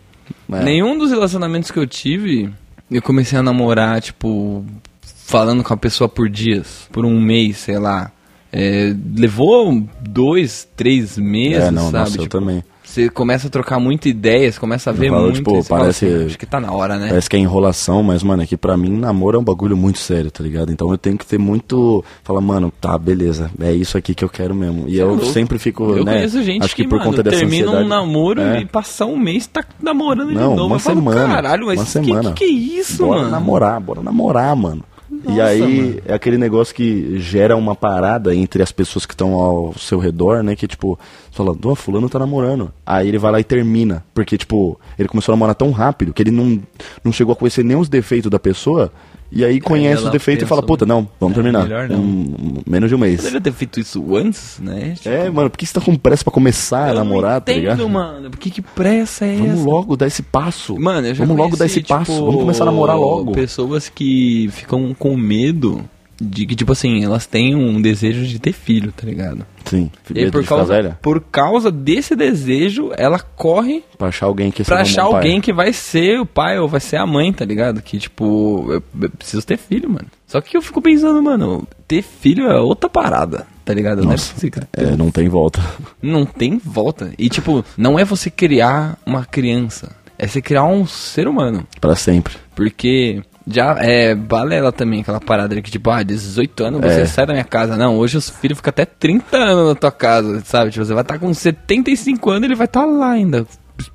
[0.51, 0.62] É.
[0.62, 2.49] Nenhum dos relacionamentos que eu tive,
[2.88, 4.64] eu comecei a namorar, tipo,
[5.03, 8.12] falando com a pessoa por dias, por um mês, sei lá.
[8.53, 11.99] É, levou dois, três meses, É, não, sabe?
[11.99, 12.62] nossa, eu Tipo, também.
[12.85, 15.37] Você começa a trocar muita ideia, você começa a ver falo, muito.
[15.37, 17.09] tipo, parece- assim, acho que tá na hora, né?
[17.09, 19.99] Parece que é enrolação, mas, mano, é que pra mim namoro é um bagulho muito
[19.99, 20.71] sério, tá ligado?
[20.71, 22.05] Então eu tenho que ter muito.
[22.23, 24.85] Falar, mano, tá, beleza, é isso aqui que eu quero mesmo.
[24.87, 25.25] E Cê é eu louco.
[25.25, 26.17] sempre fico, Eu né?
[26.17, 27.85] conheço gente acho que, que, por mano, conta dessa termina ansiedade.
[27.87, 30.67] um namoro é, e passar um mês tá namorando Não, de novo.
[30.67, 31.27] uma eu falo, semana.
[31.35, 32.33] caralho, mas uma que, semana.
[32.33, 32.49] que, que é
[32.81, 33.31] isso, bora mano?
[33.31, 34.85] namorar, bora namorar, mano.
[35.25, 36.03] E Nossa, aí mano.
[36.07, 40.43] é aquele negócio que gera uma parada entre as pessoas que estão ao seu redor,
[40.43, 40.57] né?
[40.57, 40.99] Que tipo,
[41.31, 42.73] você fala, ó, fulano tá namorando.
[42.85, 44.05] Aí ele vai lá e termina.
[44.13, 46.61] Porque, tipo, ele começou a namorar tão rápido que ele não,
[47.05, 48.93] não chegou a conhecer nem os defeitos da pessoa.
[49.35, 51.62] E aí conhece os ela defeitos e fala, puta, não, vamos é, terminar.
[51.62, 51.99] melhor não.
[51.99, 53.16] Um- menos de um mês.
[53.16, 54.92] Poderia ter feito isso antes, né?
[54.97, 57.40] Tipo, É, mano, por que você tá com pressa pra começar a eu namorar, não
[57.40, 57.75] tá ligado?
[57.81, 58.31] entendo, mano.
[58.31, 59.64] Por que, que pressa é Vamos essa?
[59.68, 60.79] logo dar esse passo.
[60.79, 62.12] Mano, eu já Vamos logo dar conheci, esse passo.
[62.12, 63.33] tipo, Vamos começar a namorar logo.
[63.33, 65.83] Pessoas que ficam com medo
[66.23, 69.45] de que, tipo assim, elas têm um desejo de ter filho, tá ligado?
[69.65, 70.99] Sim, E medo por causa, velha.
[71.03, 75.21] por causa desse desejo, ela corre Pra achar alguém que pra um achar bom pai.
[75.21, 77.81] alguém que vai ser o pai ou vai ser a mãe, tá ligado?
[77.83, 80.07] Que, tipo, eu, eu preciso ter filho, mano.
[80.27, 83.99] Só que eu fico pensando, mano, ter filho é outra parada, tá ligado?
[84.03, 84.63] Não é Nossa, possível.
[84.73, 85.61] É, não tem volta.
[86.03, 87.13] Não tem volta.
[87.19, 89.95] E, tipo, não é você criar uma criança.
[90.19, 91.65] É você criar um ser humano.
[91.81, 92.35] Pra sempre.
[92.55, 97.07] Porque já é balela também, aquela parada que, tipo, ah, 18 anos você É.
[97.07, 97.77] sai da minha casa.
[97.77, 100.71] Não, hoje os filhos ficam até 30 anos na tua casa, sabe?
[100.71, 103.47] Tipo, você vai estar com 75 anos e ele vai estar lá ainda,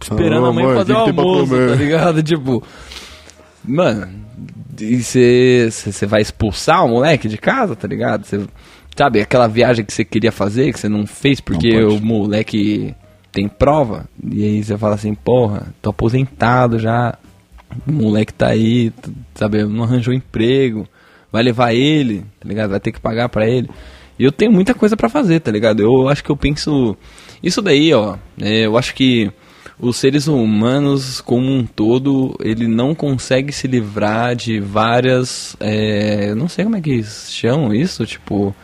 [0.02, 2.22] esperando Ah, a mãe mãe, fazer o almoço, tá ligado?
[2.28, 2.62] Tipo,
[3.64, 4.08] mano,
[4.80, 8.26] e você vai expulsar o moleque de casa, tá ligado?
[8.26, 8.42] Você,
[8.96, 12.94] sabe, aquela viagem que você queria fazer, que você não fez porque Não o moleque
[13.32, 14.06] tem prova.
[14.32, 17.16] E aí você fala assim, porra, tô aposentado já.
[17.88, 18.92] O moleque tá aí,
[19.36, 20.88] sabe, não arranjou emprego.
[21.32, 22.70] Vai levar ele, tá ligado?
[22.72, 23.70] Vai ter que pagar pra ele.
[24.18, 25.82] E eu tenho muita coisa pra fazer, tá ligado?
[25.82, 26.98] Eu acho que eu penso.
[27.44, 28.18] Isso daí, ó.
[28.42, 29.32] é, eu acho que
[29.80, 35.56] os seres humanos, como um todo, ele não consegue se livrar de várias.
[35.60, 38.56] É, não sei como é que chamam isso, tipo.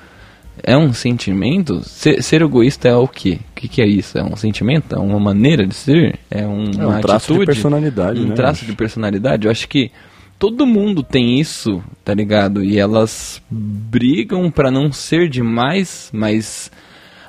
[0.66, 1.82] É um sentimento?
[1.84, 3.40] Ser, ser egoísta é o quê?
[3.52, 4.18] O que, que é isso?
[4.18, 4.96] É um sentimento?
[4.96, 6.18] É uma maneira de ser?
[6.32, 7.46] É um, É um traço de atitude?
[7.46, 8.66] personalidade, Um né, traço acho.
[8.66, 9.46] de personalidade?
[9.46, 9.92] Eu acho que
[10.40, 12.64] todo mundo tem isso, tá ligado?
[12.64, 16.72] E elas brigam pra não ser demais, mas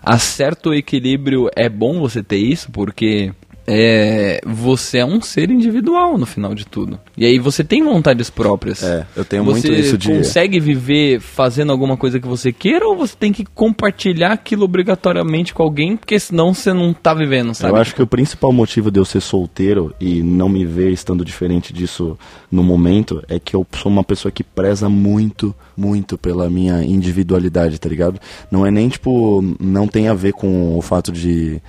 [0.02, 3.32] a certo equilíbrio é bom você ter isso, porque
[3.66, 6.98] é, você é um ser individual no final de tudo.
[7.16, 8.82] E aí você tem vontades próprias.
[8.82, 10.08] É, eu tenho você muito isso de.
[10.08, 15.54] consegue viver fazendo alguma coisa que você queira ou você tem que compartilhar aquilo obrigatoriamente
[15.54, 17.72] com alguém, porque senão você não tá vivendo, sabe?
[17.72, 21.24] Eu acho que o principal motivo de eu ser solteiro e não me ver estando
[21.24, 22.18] diferente disso
[22.50, 27.78] no momento é que eu sou uma pessoa que preza muito, muito pela minha individualidade,
[27.78, 28.20] tá ligado?
[28.50, 31.60] Não é nem tipo, não tem a ver com o fato de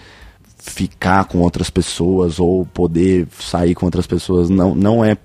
[0.65, 5.15] ficar com outras pessoas ou poder sair com outras pessoas, não, não é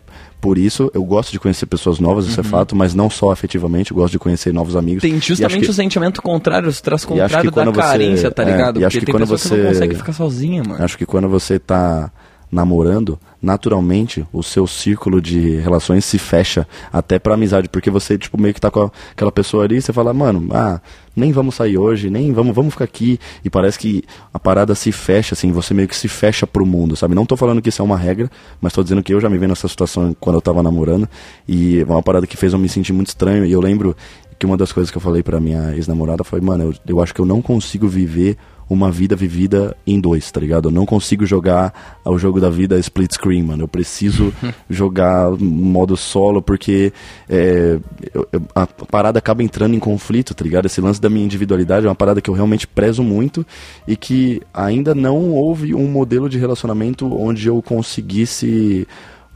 [0.40, 3.90] por isso eu gosto de conhecer pessoas novas, isso é fato, mas não só afetivamente,
[3.90, 5.02] eu gosto de conhecer novos amigos.
[5.02, 8.30] Tem justamente que- o sentimento contrário, o traço E acho que contrário da você- carência,
[8.30, 8.80] tá é, ligado?
[8.80, 10.82] e acho Porque que tem quando pessoa que você- não consegue ficar sozinha, mano.
[10.84, 12.10] Acho que quando você tá
[12.50, 18.40] namorando, naturalmente o seu círculo de relações se fecha até pra amizade, porque você tipo
[18.40, 20.80] meio que tá com aquela pessoa ali, você fala, mano, ah,
[21.14, 24.90] nem vamos sair hoje, nem vamos, vamos ficar aqui, e parece que a parada se
[24.90, 27.14] fecha assim, você meio que se fecha pro mundo, sabe?
[27.14, 29.38] Não tô falando que isso é uma regra, mas tô dizendo que eu já me
[29.38, 31.08] vi nessa situação quando eu tava namorando,
[31.46, 33.96] e é uma parada que fez eu me sentir muito estranho, e eu lembro
[34.38, 37.14] que uma das coisas que eu falei pra minha ex-namorada foi, mano, eu, eu acho
[37.14, 38.36] que eu não consigo viver
[38.70, 40.68] uma vida vivida em dois, tá ligado?
[40.68, 43.64] Eu não consigo jogar o jogo da vida split screen, mano.
[43.64, 44.32] Eu preciso
[44.70, 46.92] jogar modo solo porque
[47.28, 47.78] é,
[48.14, 50.66] eu- a parada acaba entrando em conflito, tá ligado?
[50.66, 53.44] Esse lance da minha individualidade é uma parada que eu realmente prezo muito
[53.88, 58.86] e que ainda não houve um modelo de relacionamento onde eu conseguisse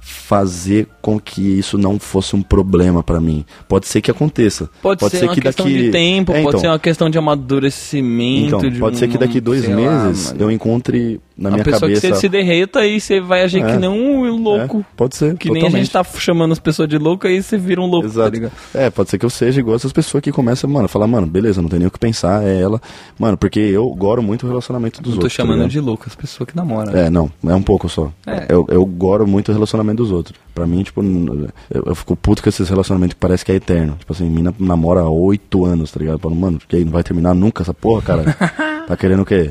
[0.06, 3.42] fazer com que isso não fosse um problema pra mim.
[3.66, 4.68] Pode ser que aconteça.
[4.82, 6.60] Pode, ser, uma questão de tempo, É, pode então.
[6.60, 8.46] ser uma questão de amadurecimento.
[8.56, 10.42] Então, de pode ser que um- daqui dois sei lá, meses mano.
[10.42, 12.00] eu encontre na a minha pessoa cabeça.
[12.00, 13.72] que você se derreta e você vai agir É.
[13.72, 14.80] que nem um louco.
[14.80, 15.84] É, pode ser, Que nem a totalmente.
[15.86, 18.30] gente tá chamando as pessoas de louco, aí você vira um louco, tá Exato.
[18.30, 18.52] ligado?
[18.74, 21.26] é, pode ser que eu seja igual essas pessoas que começam, mano, a falar, mano,
[21.26, 22.80] beleza, não tem nem o que pensar, é ela.
[23.18, 25.36] Mano, porque eu goro muito o relacionamento dos Eu tô outros.
[25.36, 25.70] tá chamando ligado?
[25.70, 26.94] de louco as pessoas que namoram.
[26.96, 28.12] É, não, é um pouco só.
[28.26, 28.46] É.
[28.48, 30.38] Eu, eu goro muito o relacionamento dos outros.
[30.54, 33.96] Pra mim, tipo, eu, eu fico puto com esses relacionamentos que parece que é eterno.
[33.98, 36.18] Tipo assim, mina namora há oito anos, tá ligado?
[36.20, 38.36] Falo, mano, que aí não vai terminar nunca essa porra, cara.
[38.86, 39.50] tá querendo o quê?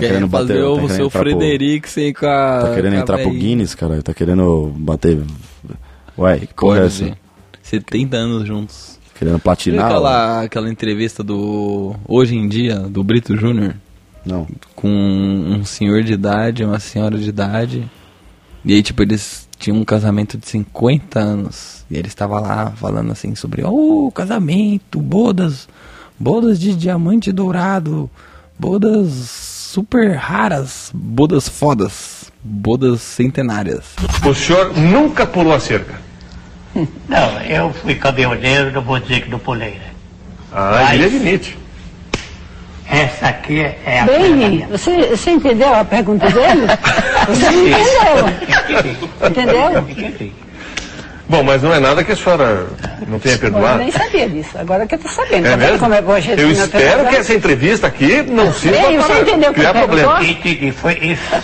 [0.00, 2.60] Tá Quer fazer tá o querendo seu entrar pro- Frederiksen com a.
[2.62, 3.30] Tá querendo entrar pro.
[3.30, 4.02] Guinness, cara?
[4.02, 5.20] Tá querendo bater.
[6.18, 7.04] Ué, que porra é essa?
[7.06, 7.14] ser.
[7.62, 8.98] 70 anos juntos.
[9.14, 9.86] Querendo Viu platinar?
[9.86, 13.74] aquela, aquela entrevista do Hoje em Dia, do Brito Júnior,
[14.24, 14.46] Não.
[14.74, 17.88] com um senhor de idade, uma senhora de idade.
[18.64, 21.84] E aí, tipo, eles tinham um casamento de 50 anos.
[21.90, 25.68] E ele estava lá falando assim sobre, oh, casamento, bodas,
[26.18, 28.08] bodas de diamante dourado,
[28.58, 33.84] bodas super raras, bodas fodas, bodas centenárias.
[34.26, 35.94] O senhor nunca pulou a cerca?
[37.08, 39.90] Não, eu fui caminhoneiro, não vou dizer que não pulei, né?
[40.52, 41.56] Ah, Mas- Guilherme Nietzsche.
[42.88, 46.66] Essa aqui é a Bem, você, você entendeu a pergunta dele?
[47.28, 47.68] Você não
[48.28, 49.08] entendeu.
[49.28, 49.88] Entendeu?
[49.88, 50.32] Entendi.
[51.30, 52.66] Bom, mas não é nada que a senhora
[53.06, 53.78] não tenha Bom, eu perdoado.
[53.78, 54.50] nem sabia disso.
[54.58, 55.46] Agora que eu tô sabendo.
[55.46, 55.78] É tá vendo mesmo?
[55.78, 58.96] como é gente Eu que não espero tem que essa entrevista aqui não sirva Ei,
[58.96, 59.98] você para entendeu o que criar perguntou?
[60.10, 60.28] problemas.
[60.28, 61.42] Entendi, foi isso.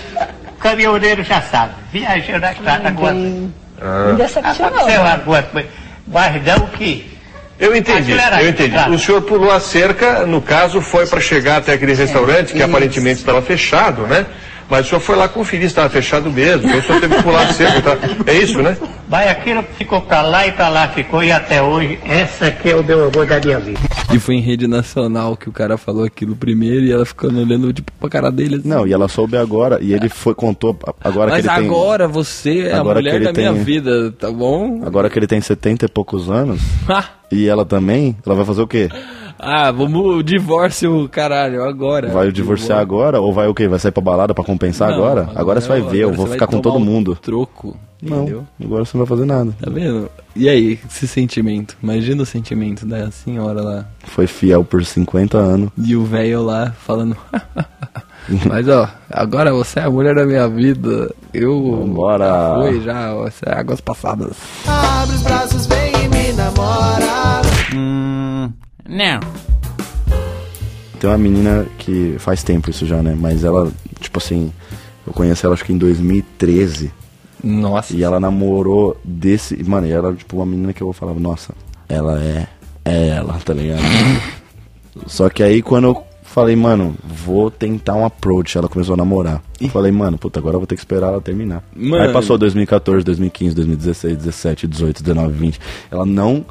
[0.59, 1.75] Caminhoneiro já sabe.
[1.92, 3.14] Viajando na estrada agora.
[3.14, 4.09] Bem, Ah.
[4.11, 4.77] me decepcionou.
[4.79, 5.68] Aconteceu alguma coisa.
[6.09, 7.16] Mas não que.
[7.59, 8.70] Eu entendi, eu entendi.
[8.72, 8.92] claro.
[8.92, 12.66] O senhor pulou a cerca, no caso, foi para chegar até aquele restaurante que isso.
[12.68, 14.27] aparentemente estava fechado, né?
[14.68, 16.66] Mas o senhor foi lá conferir se estava fechado mesmo.
[16.66, 17.83] Então o senhor teve que pular cerca.
[17.96, 17.98] Tá?
[18.26, 18.76] É isso, né?
[19.09, 21.22] Mas aquilo ficou pra lá e pra lá ficou.
[21.22, 23.79] E até hoje, essa aqui é o meu amor da minha vida.
[24.12, 27.72] E foi em rede nacional que o cara falou aquilo primeiro e ela ficando olhando,
[27.72, 28.57] tipo, pra cara dele.
[28.57, 28.68] assim.
[28.68, 31.66] Não, e ela soube agora, e ele foi, contou agora Mas que ele tem.
[31.66, 34.83] agora você é Agora a mulher que da minha tem- vida, tá bom?
[34.85, 36.61] Agora que ele tem 70 e poucos anos,
[37.31, 38.88] e ela também, ela vai fazer o quê?
[39.38, 42.09] Ah, vamos divórcio, caralho, agora.
[42.09, 43.20] Vai divorciar agora?
[43.20, 43.68] Ou vai o quê?
[43.68, 45.31] Vai sair pra balada pra compensar Não, agora?
[45.35, 47.18] Agora você vai ver, eu agora vou você ficar com todo tomar um mundo.
[47.20, 48.44] Troco, entendeu?
[48.59, 49.55] Não, agora você não vai fazer nada.
[49.61, 50.11] Tá vendo?
[50.35, 51.77] E aí, esse sentimento?
[51.83, 53.87] Imagina o sentimento da senhora lá.
[54.05, 55.70] Foi fiel por 50 anos.
[55.77, 57.16] E o velho lá falando.
[58.49, 61.14] Mas ó, agora você é a mulher da minha vida.
[61.33, 61.79] Eu.
[61.79, 62.25] Vambora.
[62.27, 64.37] Já foi, já, ó, isso é águas passadas.
[64.66, 67.42] Abre os braços, vem e me namora.
[68.88, 69.20] Não.
[70.99, 73.16] Tem uma menina que faz tempo isso já, né?
[73.18, 73.70] Mas ela,
[74.01, 74.53] tipo assim,
[75.07, 76.92] eu conheci ela acho que em 2013.
[77.44, 77.94] Nossa.
[77.94, 79.62] E ela namorou desse.
[79.62, 81.55] Mano, e ela, tipo, uma menina que eu falava, nossa,
[81.88, 82.46] ela é.
[82.85, 83.83] É ela, tá ligado?
[85.07, 89.42] Só que aí quando eu falei, mano, vou tentar um approach, ela começou a namorar.
[89.61, 91.62] Eu falei, mano, puta, agora eu vou ter que esperar ela terminar.
[91.75, 92.05] Mano.
[92.05, 95.61] Aí passou 2014, 2015, 2016, 17, 18, 19, 20.
[95.90, 96.44] Ela não.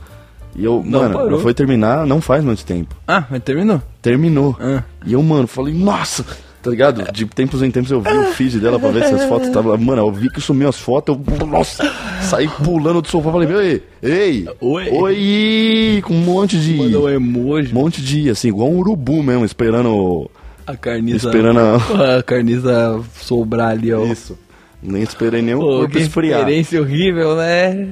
[0.56, 1.40] E eu, Não mano, parou.
[1.40, 2.96] foi terminar não faz muito tempo.
[3.08, 3.82] Ah, mas terminou?
[4.02, 4.56] Terminou.
[4.60, 4.84] Ah.
[5.06, 6.24] E eu, mano, falei, nossa,
[6.64, 7.12] tá ligado?
[7.12, 9.78] De tempos em tempos eu vi o feed dela pra ver se as fotos estavam.
[9.78, 11.84] Mano, eu vi que sumiu as fotos, eu, nossa,
[12.22, 14.90] saí pulando do sofá, falei, ei, ei, Oi.
[14.92, 16.74] oi, com um monte de.
[16.76, 17.72] Mandou um emoji.
[17.72, 20.30] Um monte de, assim, igual um urubu mesmo, esperando.
[20.66, 21.28] A carniça.
[21.28, 24.06] Esperando a- a carniça sobrar ali, ó.
[24.06, 24.38] Isso.
[24.82, 26.40] Nem esperei nem o corpo esfriar.
[26.40, 27.88] experiência horrível, né?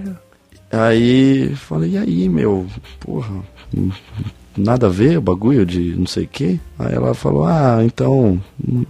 [0.74, 2.66] Aí falei, e aí, meu,
[3.00, 3.30] porra,
[3.76, 3.92] hum,
[4.58, 6.60] nada a ver o bagulho de não sei o quê.
[6.80, 8.42] Aí ela falou, ah, então.
[8.68, 8.84] hum,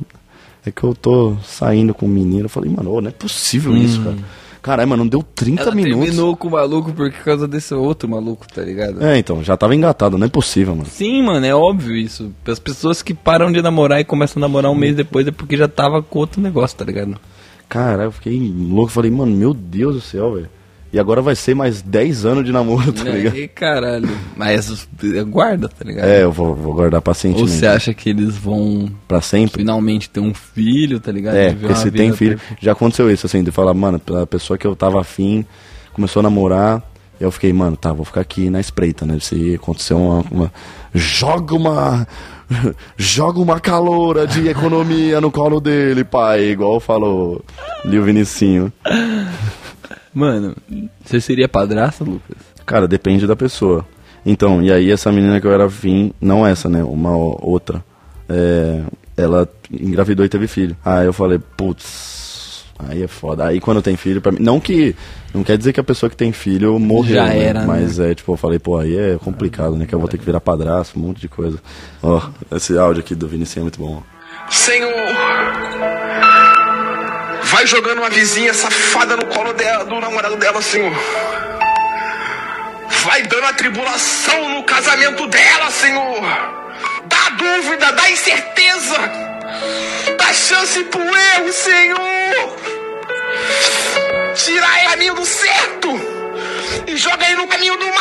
[0.66, 2.46] É que eu tô saindo com um menino.
[2.46, 4.16] Eu falei, mano, não é possível isso, cara.
[4.62, 6.00] Caralho, mano, não deu 30 Ela minutos.
[6.06, 9.04] terminou com o maluco por causa desse outro maluco, tá ligado?
[9.04, 10.88] É, então, já tava engatado, não é possível, mano.
[10.90, 12.32] Sim, mano, é óbvio isso.
[12.48, 15.58] As pessoas que param de namorar e começam a namorar um mês depois é porque
[15.58, 17.18] já tava com outro negócio, tá ligado?
[17.68, 20.50] Cara, eu fiquei louco, falei, mano, meu Deus do céu, velho.
[20.94, 23.36] E agora vai ser mais 10 anos de namoro, tá ligado?
[23.36, 24.08] É, caralho.
[24.38, 24.88] Mas
[25.28, 26.06] guarda, tá ligado?
[26.08, 27.50] É, eu vou, vou guardar Ou pacientemente.
[27.52, 29.62] você acha que eles vão Pra sempre?
[29.62, 31.36] finalmente ter um filho, tá ligado?
[31.36, 32.38] É, porque se tem filho.
[32.38, 32.62] perfeita.
[32.64, 35.44] Já aconteceu isso, assim, de falar, mano, a pessoa que eu tava afim
[35.94, 36.84] começou a namorar.
[37.20, 39.18] E eu fiquei, mano, tá, vou ficar aqui na espreita, né?
[39.20, 40.24] Se acontecer uma.
[40.30, 40.54] uma-
[40.94, 42.08] joga uma.
[42.96, 46.44] Joga uma caloura de economia no colo dele, pai.
[46.52, 47.44] Igual falou
[47.84, 48.72] Lil Vinicinho.
[50.14, 50.56] Mano,
[51.04, 52.38] você seria padrasto, Lucas?
[52.66, 53.86] Cara, depende da pessoa.
[54.26, 56.84] Então, e aí essa menina que eu era afim, não essa, né?
[56.84, 57.84] Uma outra.
[58.30, 58.82] é,
[59.18, 60.76] ela engravidou e teve filho.
[60.84, 63.46] Aí eu falei, putz, aí é foda.
[63.46, 64.40] Aí quando tem filho, pra mim.
[64.40, 64.96] Não que.
[65.34, 67.44] Não quer dizer que a pessoa que tem filho morreu, Já né?
[67.44, 67.66] era, né?
[67.66, 69.86] Mas é tipo, eu falei, pô, aí é complicado, né?
[69.86, 71.60] Que eu vou ter que virar padrasto, um monte de coisa.
[72.02, 72.22] Ó,
[72.52, 74.02] esse áudio aqui do Vinicius é muito bom.
[74.50, 74.90] Senhor,
[77.54, 80.92] vai jogando uma vizinha safada no colo dela, do namorado dela, Senhor.
[83.04, 86.20] Vai dando a tribulação no casamento dela, Senhor.
[87.06, 88.98] Dá dúvida, dá incerteza.
[90.18, 92.58] Dá chance pro erro, Senhor.
[94.34, 95.90] Tira ele do caminho do certo
[96.88, 97.93] e joga ele no caminho do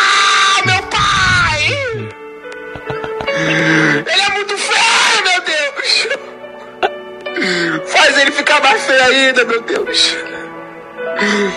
[8.13, 10.17] Faz ele ficar mais feio ainda, meu Deus.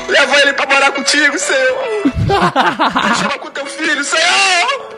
[0.08, 2.04] Leva ele pra morar contigo, Senhor.
[3.20, 4.90] Chama com teu filho, Senhor.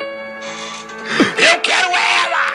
[1.36, 2.46] Eu quero ela.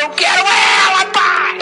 [0.00, 1.58] Eu quero ela, pai.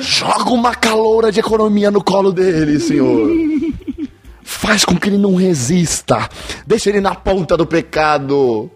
[0.00, 3.30] Joga uma caloura de economia no colo dele, senhor.
[4.44, 6.28] Faz com que ele não resista.
[6.64, 8.70] Deixa ele na ponta do pecado.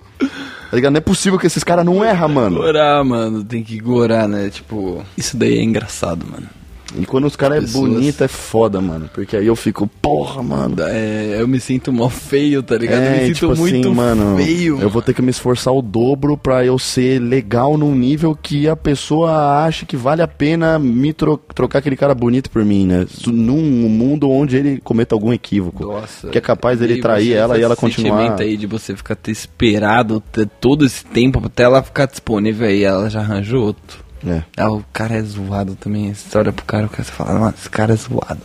[0.73, 0.93] Tá ligado?
[0.95, 2.57] Não é possível que esses caras não erram, mano.
[2.57, 4.49] Gorar, mano, tem que gorar, né?
[4.49, 6.49] Tipo, isso daí é engraçado, mano.
[6.99, 9.09] E quando os caras é bonito é foda, mano.
[9.15, 10.77] Porque aí eu fico, porra, mano.
[10.81, 13.03] É, eu me sinto mó feio, tá ligado?
[13.03, 14.79] eu me É, sinto tipo muito assim, mano, feio.
[14.81, 18.69] eu vou ter que me esforçar o dobro pra eu ser legal num nível que
[18.69, 22.87] a pessoa ache que vale a pena me tro- trocar aquele cara bonito por mim,
[22.87, 23.07] né?
[23.27, 25.85] Num mundo onde ele cometa algum equívoco.
[25.85, 26.29] Nossa.
[26.29, 28.19] Que é capaz dele trair ela e ela continuar.
[28.19, 32.67] sentimento aí de você ficar ter esperado ter todo esse tempo até ela ficar disponível
[32.69, 34.02] aí, ela já arranjou outro.
[34.27, 34.43] É.
[34.57, 36.13] Ah, o cara é zoado também.
[36.15, 38.41] Você olha pro cara, cara fala, mano, esse cara é zoado.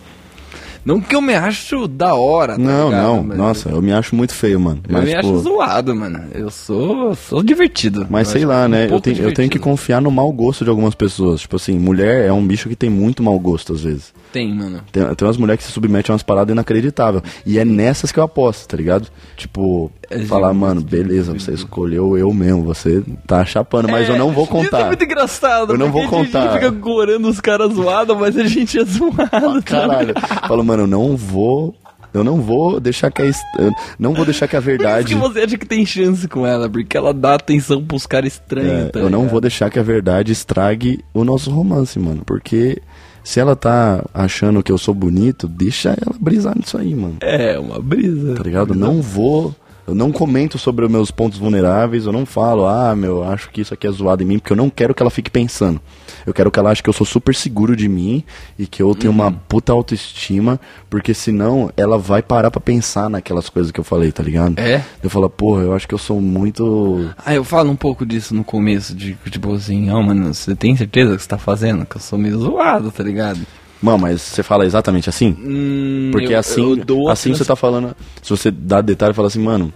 [0.87, 3.03] Não que eu me acho da hora, tá Não, ligado?
[3.03, 4.79] não, Mas nossa, eu me acho muito feio, mano.
[4.87, 6.21] Eu Mas, me tipo, acho zoado, mano.
[6.33, 8.07] Eu sou, sou divertido.
[8.09, 8.85] Mas Eu sei lá, um né?
[8.85, 11.41] Eu pouco tenho, eu tenho que confiar no mau gosto de algumas pessoas.
[11.41, 14.13] Tipo assim, mulher é um bicho que tem muito mau gosto às vezes.
[14.31, 14.79] Tem, mano.
[14.91, 17.21] Tem, tem umas mulheres que se submetem a umas paradas inacreditáveis.
[17.45, 19.07] E é nessas que eu aposto, tá ligado?
[19.35, 24.31] Tipo, É, falar, mano, beleza, você escolheu eu mesmo, você tá chapando, mas eu não
[24.31, 24.85] vou Isso é contar.
[24.87, 25.73] muito engraçado.
[25.73, 26.53] Eu não vou A gente contar.
[26.53, 29.61] fica gorando os caras zoados, mas a gente é zoado.
[29.65, 30.13] Caralho.
[30.47, 31.75] Falo, mano, eu não vou.
[32.13, 33.25] Eu não vou deixar que a.
[33.25, 35.07] Eu não vou deixar que a Por isso verdade.
[35.07, 38.87] que você acha que tem chance com ela, porque ela dá atenção pros caras estranhos,
[38.87, 42.23] É, tá eu não vou deixar que a verdade estrague o nosso romance, mano.
[42.25, 42.81] Porque
[43.23, 47.17] se ela tá achando que eu sou bonito, deixa ela brisar nisso aí, mano.
[47.21, 48.35] É, uma brisa.
[48.35, 48.73] Tá ligado?
[48.73, 49.53] Não vou.
[49.87, 53.61] Eu não comento sobre os meus pontos vulneráveis, eu não falo, ah, meu, acho que
[53.61, 55.79] isso aqui é zoado em mim, porque eu não quero que ela fique pensando.
[56.25, 58.21] Eu quero que ela ache que eu sou super seguro de mim
[58.59, 59.39] e que eu tenho uma Uhum.
[59.47, 64.21] puta autoestima, porque senão ela vai parar pra pensar naquelas coisas que eu falei, tá
[64.21, 64.59] ligado?
[64.59, 64.83] É?
[65.01, 67.09] Eu falo, porra, eu acho que eu sou muito.
[67.25, 70.75] Ah, eu falo um pouco disso no começo, de tipo assim, ó, mano, você tem
[70.75, 71.85] certeza que você tá fazendo?
[71.85, 73.39] Que eu sou meio zoado, tá ligado?
[73.81, 75.35] Mano, mas você fala exatamente assim?
[75.39, 77.95] Hum, Porque eu- assim, eu assim você tá falando.
[78.21, 79.71] Se você dá detalhe e fala assim, mano,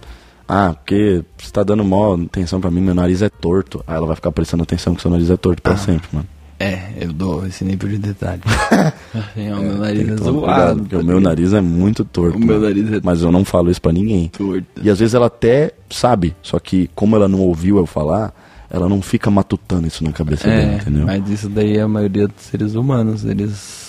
[0.48, 3.82] ah, porque você tá dando mó atenção pra mim, meu nariz é torto.
[3.86, 5.70] Aí ela vai ficar prestando atenção que seu nariz é torto Ah.
[5.70, 6.26] pra sempre, mano.
[6.58, 8.40] É, eu dou esse nível de detalhe.
[9.12, 10.80] Assim, ó, meu nariz é zoado.
[10.80, 12.36] porque o meu nariz é muito torto.
[12.36, 12.68] O meu mano.
[12.68, 14.28] nariz é Mas eu não falo isso pra ninguém.
[14.28, 14.64] torto.
[14.82, 18.32] E às vezes ela até sabe, só que como ela não ouviu eu falar,
[18.70, 21.04] ela não fica matutando isso na cabeça dela, É, entendeu?
[21.04, 23.24] mas isso daí é a maioria dos seres humanos.
[23.24, 23.81] Eles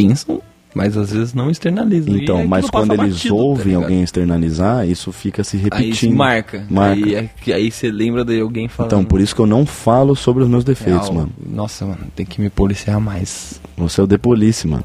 [0.00, 0.42] pensam,
[0.74, 2.16] mas às vezes não externalizam.
[2.16, 3.82] Então, mas quando eles batido, tá ouvem ligado?
[3.84, 5.94] alguém externalizar, isso fica se Aí repetindo.
[5.96, 6.66] se marca.
[6.68, 6.94] Marca.
[7.04, 8.90] Aí, é aí você lembra de alguém falando.
[8.92, 11.14] Então, por isso que eu não falo sobre os meus defeitos, real.
[11.14, 11.32] mano.
[11.48, 13.60] Nossa, mano, tem que me policiar mais.
[13.76, 14.84] Você é o de polícia, mano.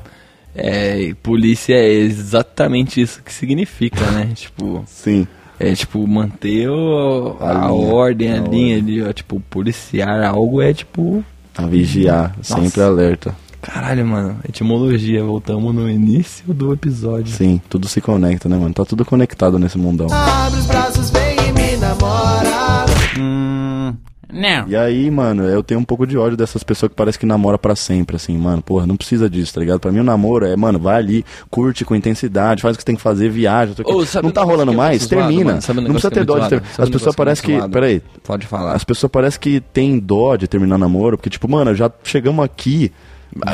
[0.55, 4.29] É, polícia é exatamente isso que significa, né?
[4.35, 5.25] tipo, Sim.
[5.59, 9.11] é tipo manter o- A a, linha, ordem, a, a linha ali, ó.
[9.13, 11.23] Tipo, policiar algo é tipo.
[11.57, 12.85] A vigiar, sempre Nossa.
[12.85, 13.35] alerta.
[13.61, 14.39] Caralho, mano.
[14.47, 17.31] Etimologia, voltamos no início do episódio.
[17.31, 18.73] Sim, tudo se conecta, né, mano?
[18.73, 20.07] Tá tudo conectado nesse mundão.
[20.11, 22.85] Abre os braços, vem e me namora.
[23.19, 23.93] Hum,
[24.33, 24.67] não.
[24.67, 27.57] E aí, mano, eu tenho um pouco de ódio dessas pessoas que parece que namora
[27.57, 28.63] pra sempre, assim, mano.
[28.63, 29.79] Porra, não precisa disso, tá ligado?
[29.79, 32.87] Pra mim o namoro é, mano, vai ali, curte com intensidade, faz o que você
[32.87, 33.75] tem que fazer, viaja.
[33.75, 33.83] quê.
[33.85, 35.03] Ô, não tá rolando eu mais?
[35.03, 35.53] zoado, Termina.
[35.53, 36.63] não precisa que é ter dó de ter...
[36.63, 37.51] Sabe As pessoas é parecem que.
[37.51, 37.73] muito zoado?
[37.73, 38.01] Peraí.
[38.23, 38.73] Pode falar.
[38.73, 42.91] As pessoas parecem que têm dó de terminar namoro, porque, tipo, mano, já chegamos aqui.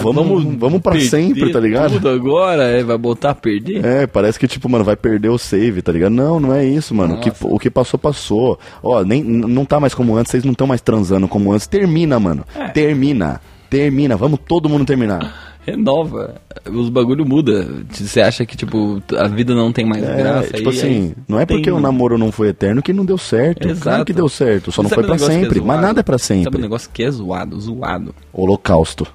[0.01, 1.93] Vamos, vamos, pra sempre, tá ligado?
[1.93, 3.85] Tudo agora, é, vai botar a perder?
[3.85, 6.11] É, parece que, tipo, mano, vai perder o save, tá ligado?
[6.11, 7.15] Não, não é isso, mano.
[7.15, 8.59] O que, o que passou, passou.
[8.81, 11.67] Ó, nem, não tá mais como antes, vocês não estão mais transando como antes.
[11.67, 12.43] Termina, mano.
[12.55, 12.69] É.
[12.69, 13.39] Termina.
[13.69, 14.17] Termina.
[14.17, 15.46] Vamos todo mundo terminar.
[15.67, 16.35] Renova.
[16.71, 17.67] Os bagulho muda.
[17.91, 20.53] Você acha que, tipo, a vida não tem mais É, graça?
[20.53, 23.61] tipo assim, não é tem, porque o namoro não foi eterno que não deu certo.
[23.63, 24.05] Claro Exato.
[24.05, 25.59] que deu certo, só não foi um que é sempre.
[25.59, 25.81] Mas zoado?
[25.81, 26.61] nada é pra Sabe um sempre.
[26.61, 27.59] negócio que é zoado?
[27.59, 28.15] Zoado.
[28.31, 29.05] Holocausto.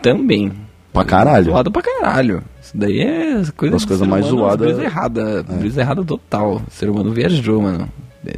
[0.00, 0.52] Também.
[0.92, 1.44] Pra caralho.
[1.46, 2.42] Zoado pra caralho.
[2.62, 5.42] Isso daí é coisa As coisas mais zoadas- Brisa errada.
[5.42, 6.62] Brisa errada total.
[6.66, 7.88] O ser humano viajou, mano.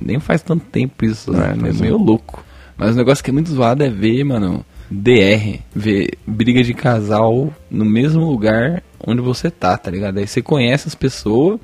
[0.04, 1.54] Nem faz tanto tempo isso, né?
[1.64, 1.72] É é.
[1.72, 2.44] meio louco.
[2.76, 5.60] Mas o negócio que é muito zoado é ver, mano, DR.
[5.74, 10.18] Ver briga de casal no mesmo lugar onde você tá, tá ligado?
[10.18, 11.58] Aí você conhece as pessoas,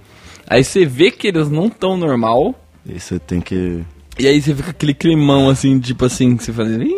[0.47, 2.55] aí você vê que eles não tão normal,
[2.89, 3.83] E você tem que.
[4.19, 6.93] e aí você fica aquele climão assim, tipo assim, que você fala, "Ih",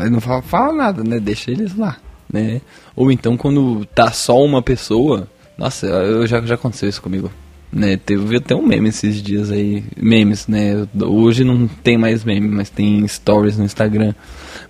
[0.00, 1.18] aí não fala, fala nada, né?
[1.20, 1.96] Deixa eles lá,
[2.32, 2.60] né?
[2.96, 5.28] Ou então quando tá só uma pessoa,
[5.58, 7.30] nossa, eu já, já aconteceu isso comigo.
[7.70, 10.86] Né, teve até um meme esses dias aí, memes, né?
[11.02, 14.14] Hoje não tem mais meme, mas tem stories no Instagram.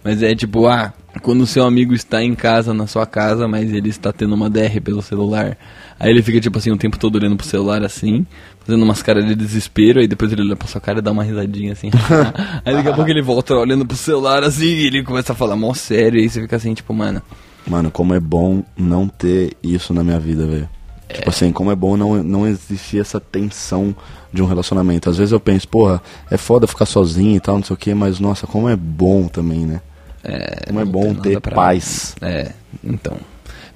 [0.03, 0.93] Mas é tipo, ah,
[1.23, 4.51] quando o seu amigo está em casa, na sua casa, mas ele está tendo uma
[4.51, 5.57] DR pelo celular.
[5.99, 8.27] Aí ele fica, tipo assim, o tempo todo olhando pro celular assim,
[8.65, 11.25] fazendo umas caras de desespero, aí depois ele olha pra sua cara e dá uma
[11.25, 11.91] risadinha assim.
[12.65, 15.57] aí daqui a pouco ele volta olhando pro celular assim, e ele começa a falar
[15.57, 17.23] mó sério, e aí você fica assim, tipo, mano.
[17.67, 20.69] Mano, como é bom não ter isso na minha vida, velho.
[21.13, 23.95] Tipo assim, como é bom não, não existir essa tensão
[24.33, 25.09] de um relacionamento.
[25.09, 27.95] Às vezes eu penso, porra, é foda ficar sozinho e tal, não sei o que,
[27.95, 29.81] mas nossa, como é bom também, né?
[30.23, 32.15] É, Como é bom ter pra- paz.
[32.21, 32.53] É,
[32.85, 33.17] então.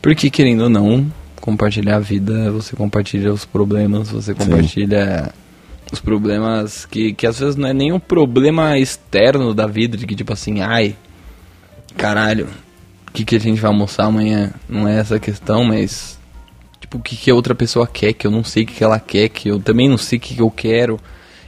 [0.02, 1.10] Porque querendo ou não,
[1.40, 5.32] compartilhar a vida, você compartilha os problemas, você compartilha
[5.90, 10.06] os problemas que, que às vezes não é nem um problema externo da vida, de
[10.06, 10.96] que tipo assim, ai,
[11.96, 12.48] caralho,
[13.08, 14.52] o que, que a gente vai almoçar amanhã?
[14.68, 16.18] Não é essa a questão, mas
[16.98, 19.00] o que, que a outra pessoa quer, que eu não sei o que, que ela
[19.00, 20.98] quer, que eu também não sei o que, que eu quero.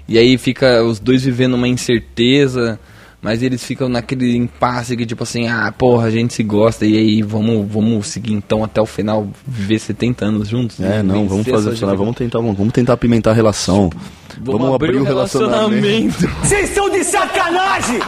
[0.09, 2.79] E aí fica os dois vivendo uma incerteza,
[3.23, 6.97] mas eles ficam naquele impasse que tipo assim, ah, porra, a gente se gosta, e
[6.97, 10.79] aí vamos, vamos seguir então até o final, viver 70 anos juntos?
[10.79, 11.03] É, né?
[11.03, 11.99] não, vamos fazer dificuldade.
[11.99, 13.91] vamos tentar, vamos, vamos tentar apimentar a relação.
[14.41, 16.29] Vamos, abrir o relacionamento.
[16.43, 18.01] Vocês estão de sacanagem!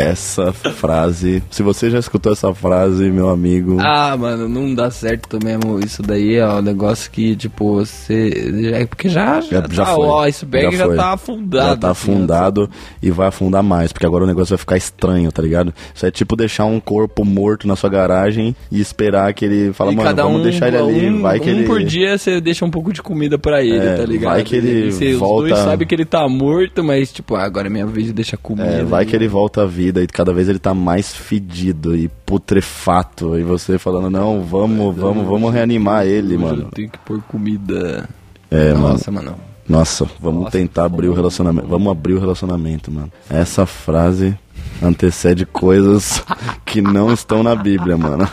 [0.00, 5.38] Essa frase, se você já escutou essa frase, meu amigo, Ah, mano, não dá certo
[5.42, 5.78] mesmo.
[5.80, 8.30] Isso daí é um negócio que, tipo, você.
[8.72, 9.40] É porque já.
[9.40, 10.06] Já, já, já tá, foi.
[10.06, 10.96] O iceberg já, foi.
[10.96, 11.68] tá afundado.
[11.70, 12.70] Já tá assim, afundado
[13.02, 15.72] e vai afundar mais, porque agora o negócio vai ficar estranho, tá ligado?
[15.94, 19.92] Isso é tipo deixar um corpo morto na sua garagem e esperar que ele fala,
[19.92, 22.16] E mano, cada vamos um, deixar ele ali, um, vai que um ele por dia
[22.16, 24.32] você deixa um pouco de comida pra ele, É, tá ligado?
[24.34, 27.42] vai que ele você- volta- Os dois sabem que ele tá morto, mas tipo, ah,
[27.44, 28.66] agora é minha vez de deixar comida.
[28.66, 32.08] É, vai que ele volta à vida e cada vez ele tá mais fedido e
[32.08, 33.38] putrefato.
[33.38, 36.62] E você falando, não, vamos, vamos, vamos reanimar ele, mano.
[36.62, 38.08] Eu tenho que pôr comida.
[38.50, 38.88] É, mano.
[38.90, 39.34] Nossa, mano.
[39.68, 41.68] Nossa, vamos Nossa, tentar abrir o relacionamento.
[41.68, 43.10] Vamos abrir o relacionamento, mano.
[43.28, 44.36] Essa frase
[44.82, 46.24] antecede coisas
[46.66, 48.28] que não estão na Bíblia, mano.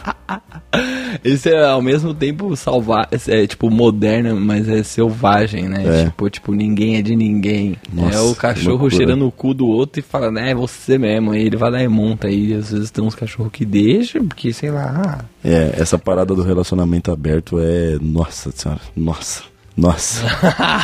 [1.24, 6.02] Esse é ao mesmo tempo salvar, é tipo moderno, mas é selvagem, né?
[6.02, 6.06] É.
[6.06, 7.76] Tipo, tipo, ninguém é de ninguém.
[7.92, 11.32] Nossa, é o cachorro cheirando o cu do outro e fala, né, é você mesmo.
[11.32, 12.54] Aí ele vai lá e monta aí.
[12.54, 15.26] Às vezes tem uns cachorros que deixam, porque sei lá.
[15.44, 17.98] É, essa parada do relacionamento aberto é.
[18.02, 19.44] Nossa senhora, nossa.
[19.78, 20.26] Nossa.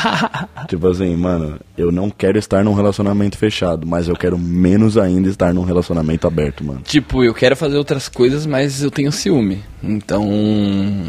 [0.69, 5.27] tipo assim, mano, eu não quero estar num relacionamento fechado, mas eu quero menos ainda
[5.27, 6.81] estar num relacionamento aberto, mano.
[6.83, 9.63] Tipo, eu quero fazer outras coisas, mas eu tenho ciúme.
[9.81, 10.23] Então,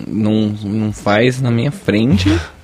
[0.08, 2.28] não, não faz na minha frente.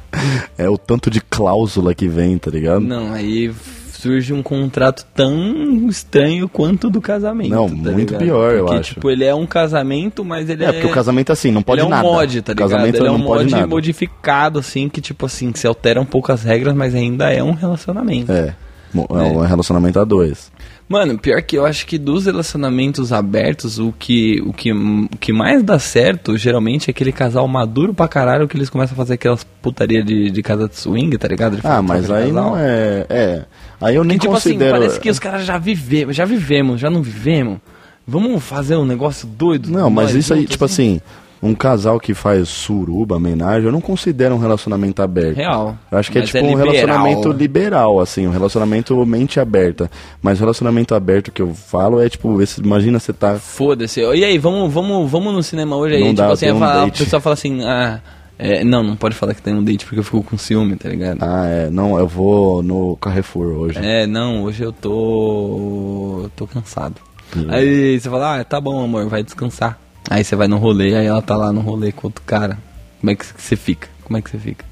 [0.59, 2.81] É o tanto de cláusula que vem, tá ligado?
[2.81, 3.55] Não, aí
[4.01, 7.51] surge um contrato tão estranho quanto o do casamento.
[7.51, 8.19] Não, tá muito ligado?
[8.19, 8.95] pior, eu Porque, acho.
[8.95, 10.69] tipo, ele é um casamento, mas ele é.
[10.69, 12.03] É, porque o casamento assim, não pode ele é um nada.
[12.03, 12.71] mod, tá ligado?
[12.71, 13.67] casamento ele é um não pode mod nada.
[13.67, 17.53] modificado, assim, que, tipo assim, se altera um pouco as regras, mas ainda é um
[17.53, 18.33] relacionamento.
[18.33, 18.55] É.
[18.93, 20.51] É um relacionamento a dois.
[20.89, 25.33] Mano, pior que eu acho que dos relacionamentos abertos, o que, o que, o que
[25.33, 29.15] mais dá certo, geralmente, é aquele casal maduro pra caralho que eles começam a fazer
[29.15, 31.59] aquelas putaria de, de casa de swing, tá ligado?
[31.59, 32.51] De Ah, mas aí casal.
[32.51, 33.07] não é.
[33.09, 33.45] É.
[33.81, 34.75] Aí eu nem Que, tipo considero.
[34.75, 37.59] assim, parece que os caras já vivemos, já vivemos, já não vivemos.
[38.07, 39.71] Vamos fazer um negócio doido.
[39.71, 41.01] Não, mas isso aí, tipo assim,
[41.43, 45.37] um casal que faz suruba, homenagem, eu não considero um relacionamento aberto.
[45.37, 45.77] Real.
[45.91, 49.91] Eu acho que é tipo é um relacionamento liberal, assim, um relacionamento mente aberta.
[50.21, 53.37] Mas o relacionamento aberto que eu falo é tipo, esse, imagina você tá.
[53.37, 54.01] Foda-se.
[54.01, 56.01] E aí, vamos, vamos, vamos no cinema hoje aí?
[56.01, 57.01] Não tipo dá, assim, um date.
[57.01, 58.01] o pessoal fala assim, ah.
[58.43, 60.89] É, não, não pode falar que tem um date porque eu fico com ciúme, tá
[60.89, 61.19] ligado?
[61.23, 63.79] Ah, é, não, eu vou no Carrefour hoje.
[63.79, 66.21] É, não, hoje eu tô.
[66.25, 66.97] eu tô cansado.
[67.37, 67.47] Hum.
[67.49, 69.79] Aí você fala, ah, tá bom, amor, vai descansar.
[70.09, 72.59] Aí você vai no rolê, aí ela tá lá no rolê com outro cara.
[73.01, 73.89] Como é que você fica?
[74.03, 74.65] Como é que você fica?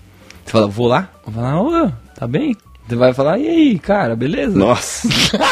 [0.45, 1.11] Você fala, vou lá?
[1.27, 2.57] Eu vou falar, ô, tá bem?
[2.89, 4.59] Você vai falar, e aí, cara, beleza?
[4.59, 5.07] Nossa.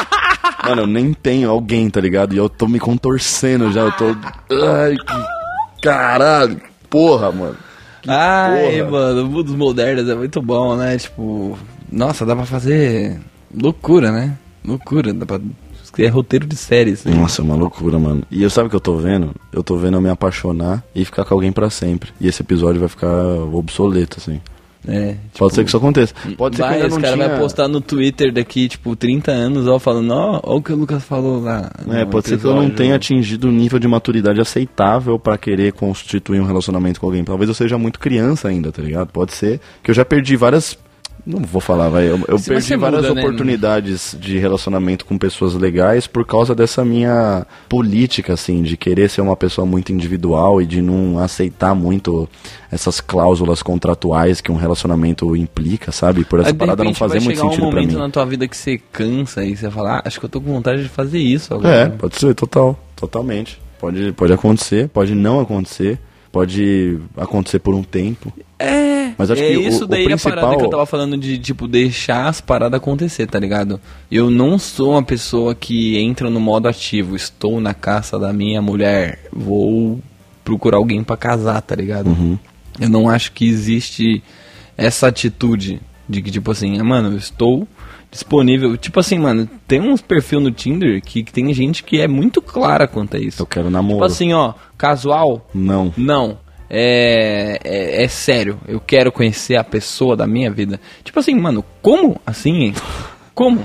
[0.65, 2.35] Mano, eu nem tenho alguém, tá ligado?
[2.35, 4.07] E eu tô me contorcendo já, eu tô.
[4.07, 6.61] Ai, que caralho.
[6.89, 7.66] Porra, mano.
[8.07, 8.91] Ai, porra.
[8.91, 10.97] mano, o Mundos Modernos é muito bom, né?
[10.97, 11.59] Tipo,
[11.91, 13.21] nossa, dá pra fazer
[13.55, 14.37] loucura, né?
[14.65, 15.41] Loucura, dá pra
[15.83, 17.11] escrever roteiro de série, assim.
[17.11, 18.23] Nossa, é uma loucura, mano.
[18.31, 19.35] E eu sabe o que eu tô vendo?
[19.53, 22.11] Eu tô vendo eu me apaixonar e ficar com alguém pra sempre.
[22.21, 24.41] E esse episódio vai ficar obsoleto, assim.
[24.89, 26.15] É, Pode ser que isso aconteça.
[26.37, 27.29] Pode ser vai, que ainda não cara tinha...
[27.29, 30.77] vai postar no Twitter daqui, tipo, 30 anos, ó, falando, ó, ó o que o
[30.77, 31.71] Lucas falou lá.
[31.89, 35.37] É, no pode ser que eu não tenha atingido o nível de maturidade aceitável pra
[35.37, 37.25] querer constituir um relacionamento com alguém.
[37.25, 39.09] Talvez eu seja muito criança ainda, tá ligado?
[39.09, 40.79] Pode ser que eu já perdi várias.
[41.27, 42.09] Não vou falar, vai.
[42.09, 43.21] Eu, eu perdi várias muda, né?
[43.21, 49.23] oportunidades de relacionamento com pessoas legais por causa dessa minha política, assim, de querer ser
[49.23, 52.29] uma pessoa muito individual e de não aceitar muito
[52.71, 56.25] essas cláusulas contratuais que um relacionamento implica, sabe?
[56.25, 57.99] Por essa Aí, parada não fazer muito sentido um pra momento mim.
[57.99, 60.53] na tua vida que você cansa e você fala, ah, acho que eu tô com
[60.53, 61.91] vontade de fazer isso É, agora.
[61.99, 62.79] pode ser, total.
[62.95, 63.61] Totalmente.
[63.81, 65.99] Pode, pode acontecer, pode não acontecer,
[66.37, 68.31] pode acontecer por um tempo.
[68.59, 70.85] É, Mas acho é que o- isso o daí a principal- parada que eu tava
[70.85, 73.81] falando de, tipo, deixar as paradas acontecer, tá ligado?
[74.11, 78.61] Eu não sou uma pessoa que entra no modo ativo, estou na caça da minha
[78.61, 79.99] mulher, vou
[80.45, 82.09] procurar alguém pra casar, tá ligado?
[82.09, 82.39] Uhum.
[82.79, 84.23] Eu não acho que existe
[84.77, 87.67] essa atitude de que, tipo assim, ah, mano, eu estou
[88.17, 88.77] disponível.
[88.77, 92.43] Tipo assim, mano, tem uns perfil no Tinder que, que tem gente que é muito
[92.43, 93.43] clara quanto a isso.
[93.43, 93.95] Eu quero namoro.
[93.97, 95.93] Tipo assim, ó, casual, Não.
[95.97, 96.39] não.
[96.69, 100.81] É, é, é sério, eu quero conhecer a pessoa da minha vida.
[101.05, 102.55] Tipo assim, mano, como assim?
[102.65, 102.75] hein?
[103.35, 103.65] Como?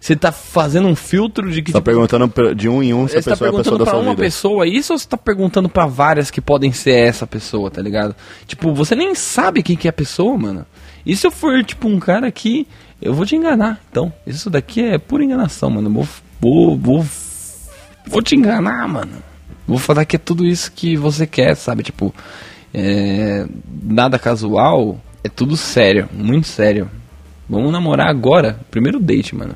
[0.00, 1.70] Você tá fazendo um filtro de que.
[1.70, 3.50] Você tá tipo, perguntando per- de um em um se a você tá pessoa é
[3.50, 4.22] a pessoa perguntando da pra sua uma vida.
[4.22, 8.14] pessoa isso ou você tá perguntando pra várias que podem ser essa pessoa, tá ligado?
[8.46, 10.66] Tipo, você nem sabe quem que é a pessoa, mano.
[11.06, 12.66] E se eu for, tipo, um cara que.
[13.00, 13.80] Eu vou te enganar.
[13.90, 15.90] Então, isso daqui é pura enganação, mano.
[15.90, 16.06] Vou,
[16.40, 17.06] vou, vou,
[18.06, 19.12] vou te enganar, mano.
[19.66, 21.82] Vou falar que é tudo isso que você quer, sabe?
[21.82, 22.14] Tipo,
[22.72, 23.46] é,
[23.82, 26.90] nada casual, é tudo sério, muito sério.
[27.48, 29.54] Vamos namorar agora, primeiro date, mano.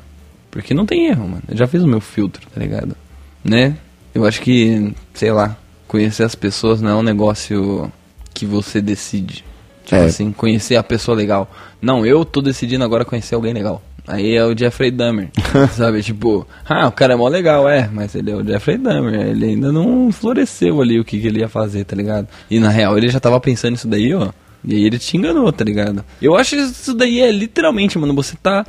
[0.49, 1.43] Porque não tem erro, mano.
[1.47, 2.95] Eu já fiz o meu filtro, tá ligado?
[3.43, 3.77] Né?
[4.13, 5.55] Eu acho que, sei lá,
[5.87, 7.91] conhecer as pessoas não é um negócio
[8.33, 9.43] que você decide.
[9.89, 10.05] Tipo É.
[10.05, 11.49] assim, conhecer a pessoa legal.
[11.81, 13.81] Não, eu tô decidindo agora conhecer alguém legal.
[14.07, 15.29] Aí é o Jeffrey Dahmer,
[15.75, 16.03] sabe?
[16.03, 19.45] Tipo, ah, o cara é mó legal, é, mas ele é o Jeffrey Dahmer, ele
[19.45, 22.27] ainda não floresceu ali o que, que ele ia fazer, tá ligado?
[22.51, 24.29] E na real ele já tava pensando nisso daí, ó.
[24.63, 26.03] E aí ele te enganou, tá ligado?
[26.21, 28.65] Eu acho que isso daí é literalmente, mano, você tá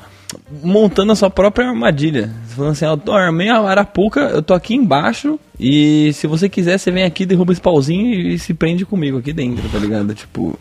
[0.62, 2.30] montando a sua própria armadilha.
[2.46, 6.48] Você falando assim, ó, eu armei a arapuca, eu tô aqui embaixo, e se você
[6.48, 10.14] quiser, você vem aqui, derruba esse pauzinho e se prende comigo aqui dentro, tá ligado?
[10.14, 10.58] Tipo,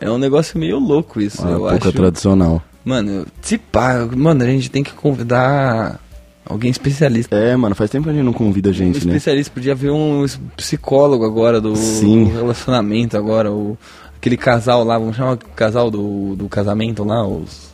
[0.00, 1.92] é um negócio meio louco isso, Uma eu pouca acho.
[1.92, 2.62] tradicional.
[2.84, 6.00] Mano, se pá, mano, a gente tem que convidar
[6.46, 7.36] alguém especialista.
[7.36, 9.16] É, mano, faz tempo que a gente não convida Um gente, né?
[9.16, 10.24] especialista, podia ver um
[10.56, 12.24] psicólogo agora do, Sim.
[12.24, 13.76] do relacionamento agora, o,
[14.16, 17.68] aquele casal lá, vamos chamar o casal do, do casamento lá, os.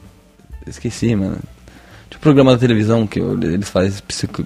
[0.66, 1.39] Esqueci, mano.
[2.11, 4.45] Tinha um programa da televisão que eu- eles fazem psico.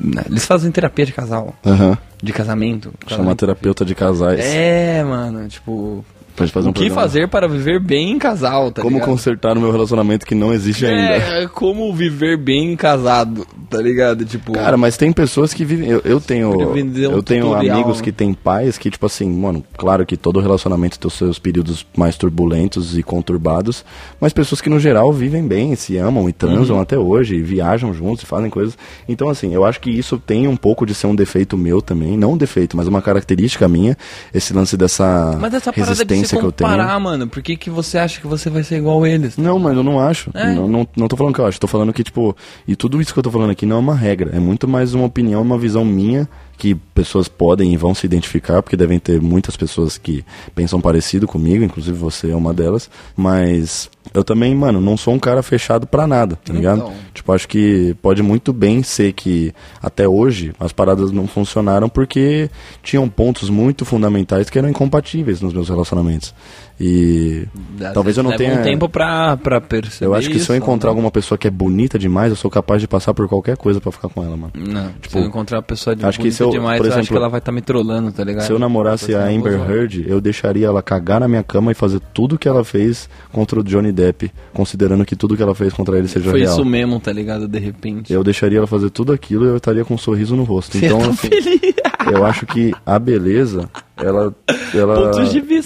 [0.00, 1.96] né, Eles fazem terapia de casal, Aham.
[2.22, 2.92] de casamento.
[3.06, 4.40] Chama terapeuta de casais.
[4.40, 6.04] É, mano, tipo.
[6.38, 7.00] Pode fazer um o que programa.
[7.02, 9.08] fazer para viver bem em casal, tá Como ligado?
[9.08, 11.14] consertar o meu relacionamento que não existe ainda.
[11.14, 14.24] É, como viver bem casado, tá ligado?
[14.24, 15.88] Tipo, Cara, mas tem pessoas que vivem.
[15.88, 16.50] Eu, eu tenho.
[16.50, 16.60] Um
[16.96, 18.04] Eu tenho tutorial, amigos né?
[18.04, 21.86] que têm pais que, tipo assim, mano, claro que todo relacionamento tem os seus períodos
[21.96, 23.84] mais turbulentos e conturbados,
[24.20, 26.82] mas pessoas que no geral vivem bem, se amam e transam Uhum.
[26.82, 28.76] até hoje, e viajam juntos e fazem coisas.
[29.08, 32.16] Então, assim, eu acho que isso tem um pouco de ser um defeito meu também.
[32.16, 33.96] Não um defeito, mas uma característica minha,
[34.34, 36.70] esse lance dessa mas essa parada você que eu tenho.
[36.70, 39.36] comparar, mano, por que, que você acha que você vai ser igual a eles?
[39.36, 40.30] Não, mas eu não acho.
[40.34, 40.52] É.
[40.52, 41.60] Não, não, não tô falando que eu acho.
[41.60, 43.94] Tô falando que, tipo, e tudo isso que eu tô falando aqui não é uma
[43.94, 44.30] regra.
[44.34, 48.62] É muito mais uma opinião, uma visão minha que pessoas podem e vão se identificar,
[48.62, 50.24] porque devem ter muitas pessoas que
[50.54, 52.90] pensam parecido comigo, inclusive você é uma delas.
[53.16, 56.78] Mas eu também, mano, não sou um cara fechado pra nada, tá ligado?
[56.78, 56.92] Então.
[57.14, 59.52] Tipo, acho que pode muito bem ser que
[59.82, 62.50] até hoje as paradas não funcionaram porque
[62.82, 66.34] tinham pontos muito fundamentais que eram incompatíveis nos meus relacionamentos.
[66.80, 67.46] E
[67.80, 68.54] Às talvez eu não tenha.
[68.60, 70.92] um tempo pra, pra perceber eu acho que se eu encontrar né?
[70.92, 73.90] alguma pessoa que é bonita demais, eu sou capaz de passar por qualquer coisa pra
[73.90, 74.52] ficar com ela, mano.
[74.56, 76.92] Não, Tipo, se eu encontrar uma pessoa de acho que se eu- demais, por eu
[76.92, 78.44] acho exemplo, que ela vai estar me trollando, tá ligado?
[78.46, 81.42] Se eu namorasse Tipo a assim, Amber vou- Heard, eu deixaria ela cagar na minha
[81.42, 85.42] cama e fazer tudo que ela fez contra o Johnny Depp, considerando que tudo que
[85.42, 86.52] ela fez contra ele seja Foi real.
[86.52, 87.48] isso mesmo, tá ligado?
[87.48, 88.12] De repente.
[88.12, 90.78] Eu deixaria ela fazer tudo aquilo e eu estaria com um sorriso no rosto.
[90.78, 91.74] Você Então, tá assim, feliz.
[92.12, 94.32] eu acho que a beleza, ela,
[94.74, 95.10] ela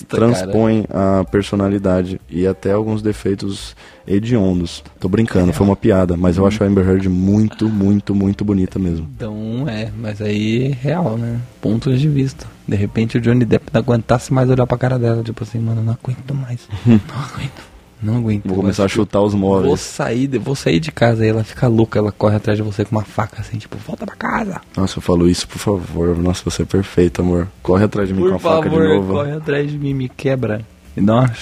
[0.08, 0.84] transpõe
[1.20, 3.74] a personalidade e até alguns defeitos
[4.07, 4.82] hediondos.
[5.00, 8.78] Tô brincando, foi uma piada, mas eu acho a Amber Heard muito, muito, muito bonita
[8.78, 9.09] mesmo.
[9.16, 11.38] Então, é, mas aí é real, né?
[11.61, 12.46] Pontos de vista.
[12.66, 15.82] De repente o Johnny Depp não aguentasse mais olhar pra cara dela, tipo assim, mano,
[15.82, 16.61] não aguento mais.
[16.86, 17.72] não aguento.
[18.03, 18.46] Não aguento.
[18.48, 19.78] Vou começar a chutar os Vou móveis.
[19.78, 22.84] sair, de- vou sair de casa aí ela fica louca, ela corre atrás de você
[22.84, 24.61] com uma faca assim, tipo, volta pra casa.
[24.76, 26.18] Nossa, eu falo isso, por favor.
[26.18, 27.46] Nossa, você é perfeito, amor.
[27.62, 29.12] Corre atrás de mim com Por a faca de favor, novo.
[29.12, 30.62] corre atrás de mim, me quebra.
[30.97, 31.32] E dá uma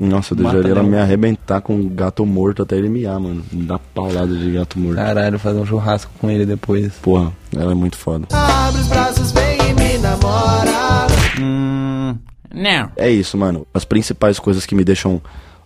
[0.00, 3.44] Nossa, eu Mata deixaria ela me arrebentar com um gato morto até ele miar, mano.
[3.52, 4.96] Me dá paulada de gato morto.
[4.96, 6.92] Caralho, fazer um churrasco com ele depois.
[6.94, 8.26] Porra, ela é muito foda.
[8.32, 11.06] Abre os braços, vem e me namora.
[11.40, 12.16] Hum,
[12.52, 12.90] não.
[12.96, 13.66] É isso, mano.
[13.74, 15.20] As principais coisas que me deixam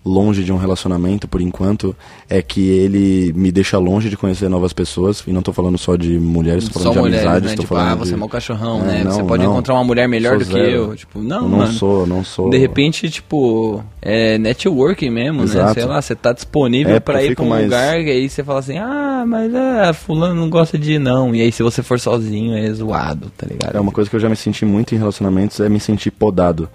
[0.04, 1.94] longe de um relacionamento, por enquanto,
[2.30, 5.22] é que ele me deixa longe de conhecer novas pessoas.
[5.26, 7.50] E não tô falando só de mulheres, tô falando Só de mulheres, amizades.
[7.50, 7.56] né?
[7.56, 8.14] Tipo, falando ah, você de...
[8.14, 9.04] é meu cachorrão, É, né?
[9.04, 9.52] não, você pode não.
[9.52, 10.70] encontrar uma mulher melhor Sou do que zero.
[10.70, 10.96] eu.
[10.96, 11.72] Tipo, não, Eu não mano.
[11.72, 12.48] sou, não sou.
[12.48, 15.44] De repente, tipo, é networking mesmo, né?
[15.44, 15.74] Exato.
[15.74, 18.10] Sei lá, você tá disponível É, pra eu ir pra fico um mais- lugar e
[18.10, 21.34] aí você fala assim, ah, mas é, fulano não gosta de ir não.
[21.34, 23.76] E aí se você for sozinho é zoado, tá ligado?
[23.76, 26.68] É uma coisa que eu já me senti muito em relacionamentos, é me sentir podado.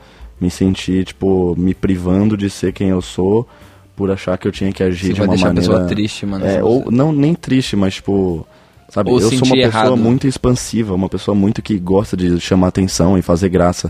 [0.43, 3.47] Me sentir, tipo, me privando de ser quem eu sou
[3.95, 5.71] por achar que eu tinha que agir Você de uma deixar a maneira...
[5.73, 8.45] pessoa triste, mano, É, ou não nem triste, mas tipo,
[8.89, 9.95] sabe, Ou eu sou uma pessoa errado.
[9.95, 13.89] muito expansiva, uma pessoa muito que gosta de chamar atenção e fazer graça.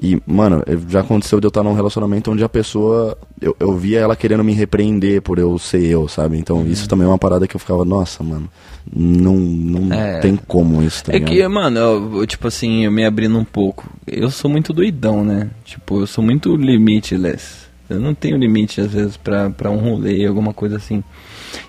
[0.00, 3.74] E, mano, eu- já aconteceu de eu estar num relacionamento onde a pessoa, eu, eu
[3.76, 6.38] via ela querendo me repreender por eu ser eu, sabe?
[6.38, 8.48] Então isso também é uma parada que eu ficava, nossa, mano,
[8.94, 10.18] não, não É.
[10.20, 11.30] tem como isso, tá É ligado?
[11.32, 13.88] que, mano, eu, eu, tipo assim, eu me abrindo um pouco.
[14.06, 15.48] Eu sou muito doidão, né?
[15.64, 17.68] Tipo, eu sou muito limitless.
[17.88, 21.02] Eu não tenho limite, às vezes, pra, pra um rolê, alguma coisa assim.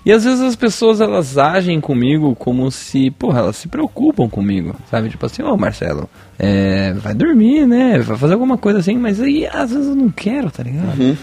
[0.04, 4.76] E às vezes as pessoas, elas agem comigo como se, porra, elas se preocupam comigo,
[4.90, 5.08] sabe?
[5.08, 6.08] Tipo assim, ô Marcelo,
[6.38, 7.98] é, vai dormir, né?
[8.00, 11.16] Vai fazer alguma coisa assim, mas aí às vezes eu não quero, tá ligado?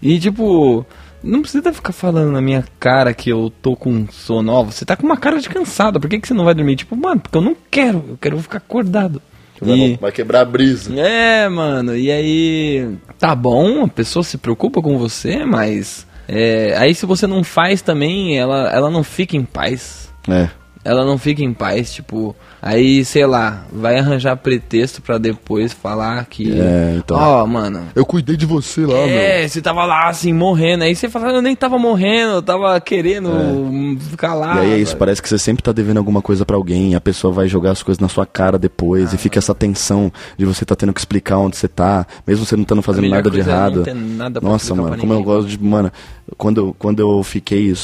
[0.00, 0.86] E tipo,
[1.24, 4.52] não precisa ficar falando na minha cara que eu tô com sono.
[4.52, 6.76] Ó, você tá com uma cara de cansado, por que, que você não vai dormir?
[6.76, 9.20] Tipo, mano, porque eu não quero, eu quero ficar acordado.
[9.64, 10.92] E, Vai quebrar a brisa.
[10.98, 12.88] é, mano, e aí.
[13.18, 16.06] Tá bom, a pessoa se preocupa com você, mas.
[16.28, 20.12] é, aí se você não faz também, ela, ela não fica em paz.
[20.28, 20.48] É.
[20.84, 22.36] Ela não fica em paz, tipo.
[22.66, 26.50] Aí, sei lá, vai arranjar pretexto pra depois falar que.
[26.58, 27.14] É, então.
[27.18, 27.82] Ó, mano.
[27.94, 30.82] Eu cuidei de você lá, É, você tava lá assim, morrendo.
[30.84, 34.54] Aí você fala, eu nem tava morrendo, eu tava querendo hum, ficar lá.
[34.54, 34.56] É.
[34.56, 37.00] E aí é isso, parece que você sempre tá devendo alguma coisa pra alguém, a
[37.02, 40.64] pessoa vai jogar as coisas na sua cara depois, e fica essa tensão de você
[40.64, 43.44] tá tendo que explicar onde você tá, mesmo você não estando fazendo nada de é
[43.44, 43.82] não errado.
[43.82, 45.62] ter nada pra Nossa, mano, pra como eu gosto de.
[45.62, 45.92] Mano,
[46.38, 47.74] quando, eu- quando eu fiquei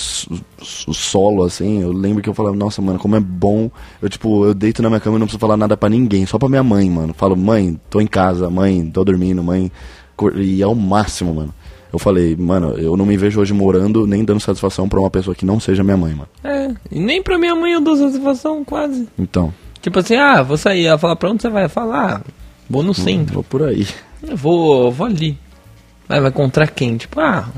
[0.63, 3.71] solo, assim, eu lembro que eu falava, nossa, mano, como é bom.
[4.01, 6.39] Eu, tipo, eu deito na minha cama e não preciso falar nada pra ninguém, só
[6.39, 7.15] pra minha mãe, mano.
[7.15, 9.71] Falo, mãe, tô em casa, mãe, tô dormindo, mãe.
[10.37, 11.55] E é o máximo, mano.
[11.93, 15.35] Eu falei, mano, eu não me vejo hoje morando nem dando satisfação pra uma pessoa
[15.35, 16.29] que não seja minha mãe, mano.
[16.45, 19.09] É, e nem pra minha mãe eu dou satisfação, quase.
[19.19, 19.53] Então,
[19.83, 20.85] Tipo assim, ah, vou sair.
[20.87, 21.69] Ela fala, pra onde você vai?
[21.69, 22.23] Falar,
[22.69, 23.35] vou no centro.
[23.35, 23.87] vou por aí.
[24.23, 25.39] Eu vou, vou ali.
[26.07, 26.97] Vai, vai encontrar quem?
[26.99, 27.49] Tipo, ah,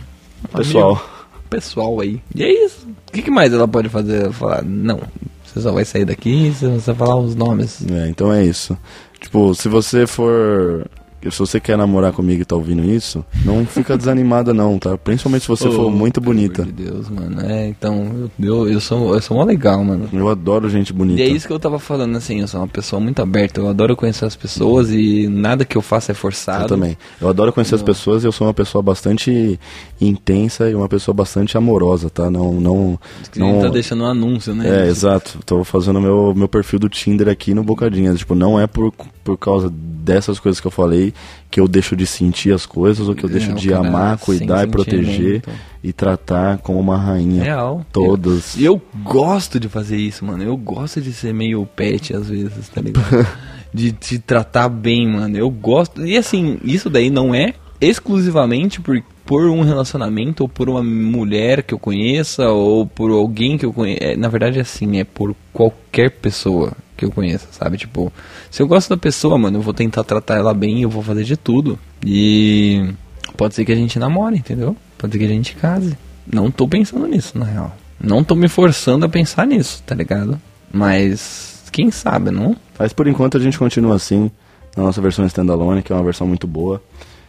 [0.54, 0.90] um Pessoal.
[0.92, 1.04] amigo,
[1.52, 2.20] pessoal aí.
[2.34, 2.86] E é isso.
[3.08, 4.22] O que, que mais ela pode fazer?
[4.24, 5.00] Ela falar, não,
[5.44, 7.84] você só vai sair daqui se você falar os nomes.
[7.90, 8.76] É, então é isso.
[9.20, 10.86] Tipo, se você for.
[11.30, 14.96] Se você quer namorar comigo e tá ouvindo isso, não fica desanimada não, tá?
[14.98, 16.62] Principalmente se você for Oh, muito pelo bonita.
[16.62, 17.40] amor de Deus, mano.
[17.42, 20.08] É, então, eu, eu, sou, eu sou mó legal, mano.
[20.12, 21.20] Eu adoro gente bonita.
[21.20, 23.68] E é isso que eu tava falando, assim, eu sou uma pessoa muito aberta, eu
[23.68, 26.64] adoro conhecer as pessoas e nada que eu faça é forçado.
[26.64, 26.96] Eu também.
[27.20, 29.58] Eu adoro conhecer as pessoas e eu sou uma pessoa bastante
[30.00, 32.30] intensa e uma pessoa bastante amorosa, tá?
[32.30, 32.98] Não, não,
[33.32, 33.60] Que não.
[33.60, 34.84] tá deixando um anúncio, né?
[34.84, 35.38] É, exato.
[35.44, 38.18] Tô fazendo meu, meu perfil do Tinder aqui no Bocadinhas.
[38.18, 38.92] Tipo, não é por,
[39.22, 41.14] por causa dessas coisas que eu falei
[41.50, 44.64] que eu deixo de sentir as coisas ou que eu É, deixo de amar, cuidar
[44.64, 45.42] e proteger
[45.82, 47.42] e tratar como uma rainha.
[47.42, 47.84] Real.
[47.92, 48.56] Todas.
[48.56, 50.42] Eu, eu gosto de fazer isso, mano.
[50.42, 53.26] Eu gosto de ser meio pet às vezes, tá ligado?
[53.72, 55.36] de te tratar bem, mano.
[55.36, 56.04] Eu gosto.
[56.06, 61.62] E assim, isso daí não é exclusivamente por por um relacionamento, ou por uma mulher
[61.62, 64.16] que eu conheça, ou por alguém que eu conheça.
[64.16, 67.76] Na verdade, é assim, é por qualquer pessoa que eu conheça, sabe?
[67.76, 68.12] Tipo,
[68.50, 71.24] se eu gosto da pessoa, mano, eu vou tentar tratar ela bem, eu vou fazer
[71.24, 71.78] de tudo.
[72.04, 72.92] E
[73.36, 74.76] pode ser que a gente namore, entendeu?
[74.98, 75.96] Pode ser que a gente case.
[76.30, 77.76] Não tô pensando nisso, na real.
[78.00, 80.40] Não tô me forçando a pensar nisso, tá ligado?
[80.72, 82.56] Mas quem sabe, não?
[82.78, 84.30] Mas por enquanto a gente continua assim,
[84.76, 86.82] na nossa versão standalone, que é uma versão muito boa.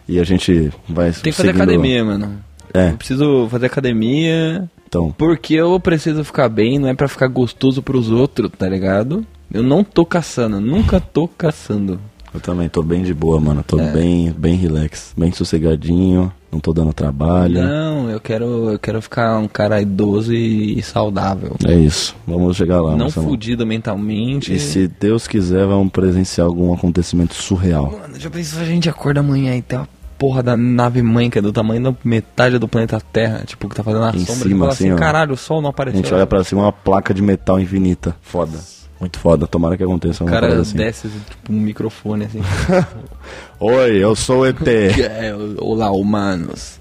[0.07, 2.39] E a gente vai Tem que fazer seguindo- academia, mano.
[2.73, 5.13] É, Eu preciso fazer academia então.
[5.17, 9.25] porque eu preciso ficar bem, não é pra ficar gostoso pros outros, tá ligado?
[9.53, 11.99] Eu não tô caçando, nunca tô caçando.
[12.34, 13.63] Eu também tô bem de boa, mano.
[13.65, 13.91] Tô É.
[13.91, 17.61] bem, bem relax, bem sossegadinho, não tô dando trabalho.
[17.61, 21.55] Não, eu quero, eu quero ficar um cara idoso e, saudável.
[21.65, 22.91] É isso, vamos chegar lá.
[22.91, 23.29] não Marcelão.
[23.29, 24.53] fudido mentalmente.
[24.53, 27.91] E se Deus quiser, vamos presenciar algum acontecimento surreal.
[28.01, 31.38] Mano, já pensou a gente acorda amanhã e tem uma porra da nave mãe que
[31.38, 34.47] é do tamanho da metade do planeta Terra, tipo, que tá fazendo a Em sombra
[34.47, 34.95] cima, assim, assim, ó.
[34.95, 36.01] caralho, o sol não A apareceu.
[36.01, 38.15] gente olha pra cima uma placa de metal infinita.
[38.21, 38.57] Foda.
[39.03, 40.77] Muito foda, tomara que aconteça O uma cara coisa assim.
[40.77, 42.39] desce tipo um microfone assim.
[43.59, 44.55] Oi, eu sou o ET.
[44.65, 46.79] É, Olá, humanos.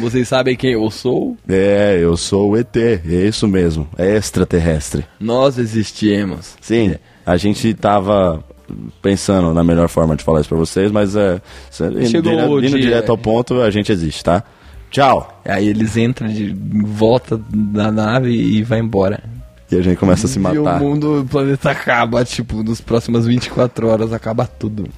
[0.00, 1.36] Vocês sabem quem eu sou?
[1.48, 5.04] é, eu sou o ET, é isso mesmo, é extraterrestre.
[5.18, 6.54] Nós existimos.
[6.60, 6.94] Sim,
[7.26, 8.44] a gente tava
[9.02, 11.40] pensando na melhor forma de falar isso pra vocês, mas é,
[11.80, 14.44] indo, Chegou dire- o indo direto ao ponto, a gente existe, tá?
[14.88, 15.42] Tchau!
[15.44, 16.54] Aí eles entram de
[16.84, 19.20] volta da nave e vai embora.
[19.70, 20.80] E a gente começa a se E o matar.
[20.80, 24.88] mundo, o planeta acaba, tipo, nos próximas 24 horas acaba tudo.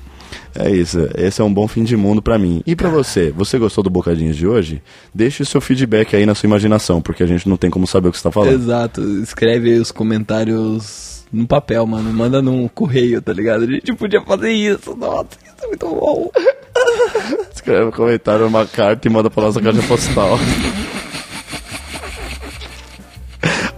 [0.54, 2.62] É isso, esse é um bom fim de mundo pra mim.
[2.66, 4.80] E pra você, você gostou do Bocadinhos de hoje?
[5.14, 8.12] Deixe seu feedback aí na sua imaginação, porque a gente não tem como saber o
[8.12, 8.52] que você tá falando.
[8.52, 12.12] Exato, escreve aí os comentários no papel, mano.
[12.12, 13.64] Manda num correio, tá ligado?
[13.64, 16.30] A gente podia fazer isso, nossa, isso é muito bom.
[17.54, 20.38] Escreve um comentário numa carta e manda pra nossa caixa postal.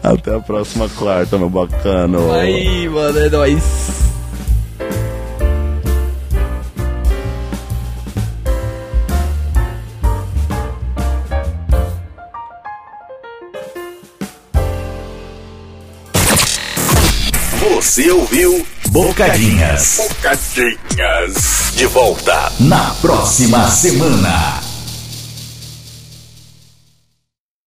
[0.03, 2.33] Até a próxima quarta, meu bacano.
[2.33, 3.63] Aí, mano, é nóis.
[17.61, 19.97] Você ouviu Bocadinhas.
[19.97, 21.73] Bocadinhas.
[21.75, 24.72] De volta na próxima semana.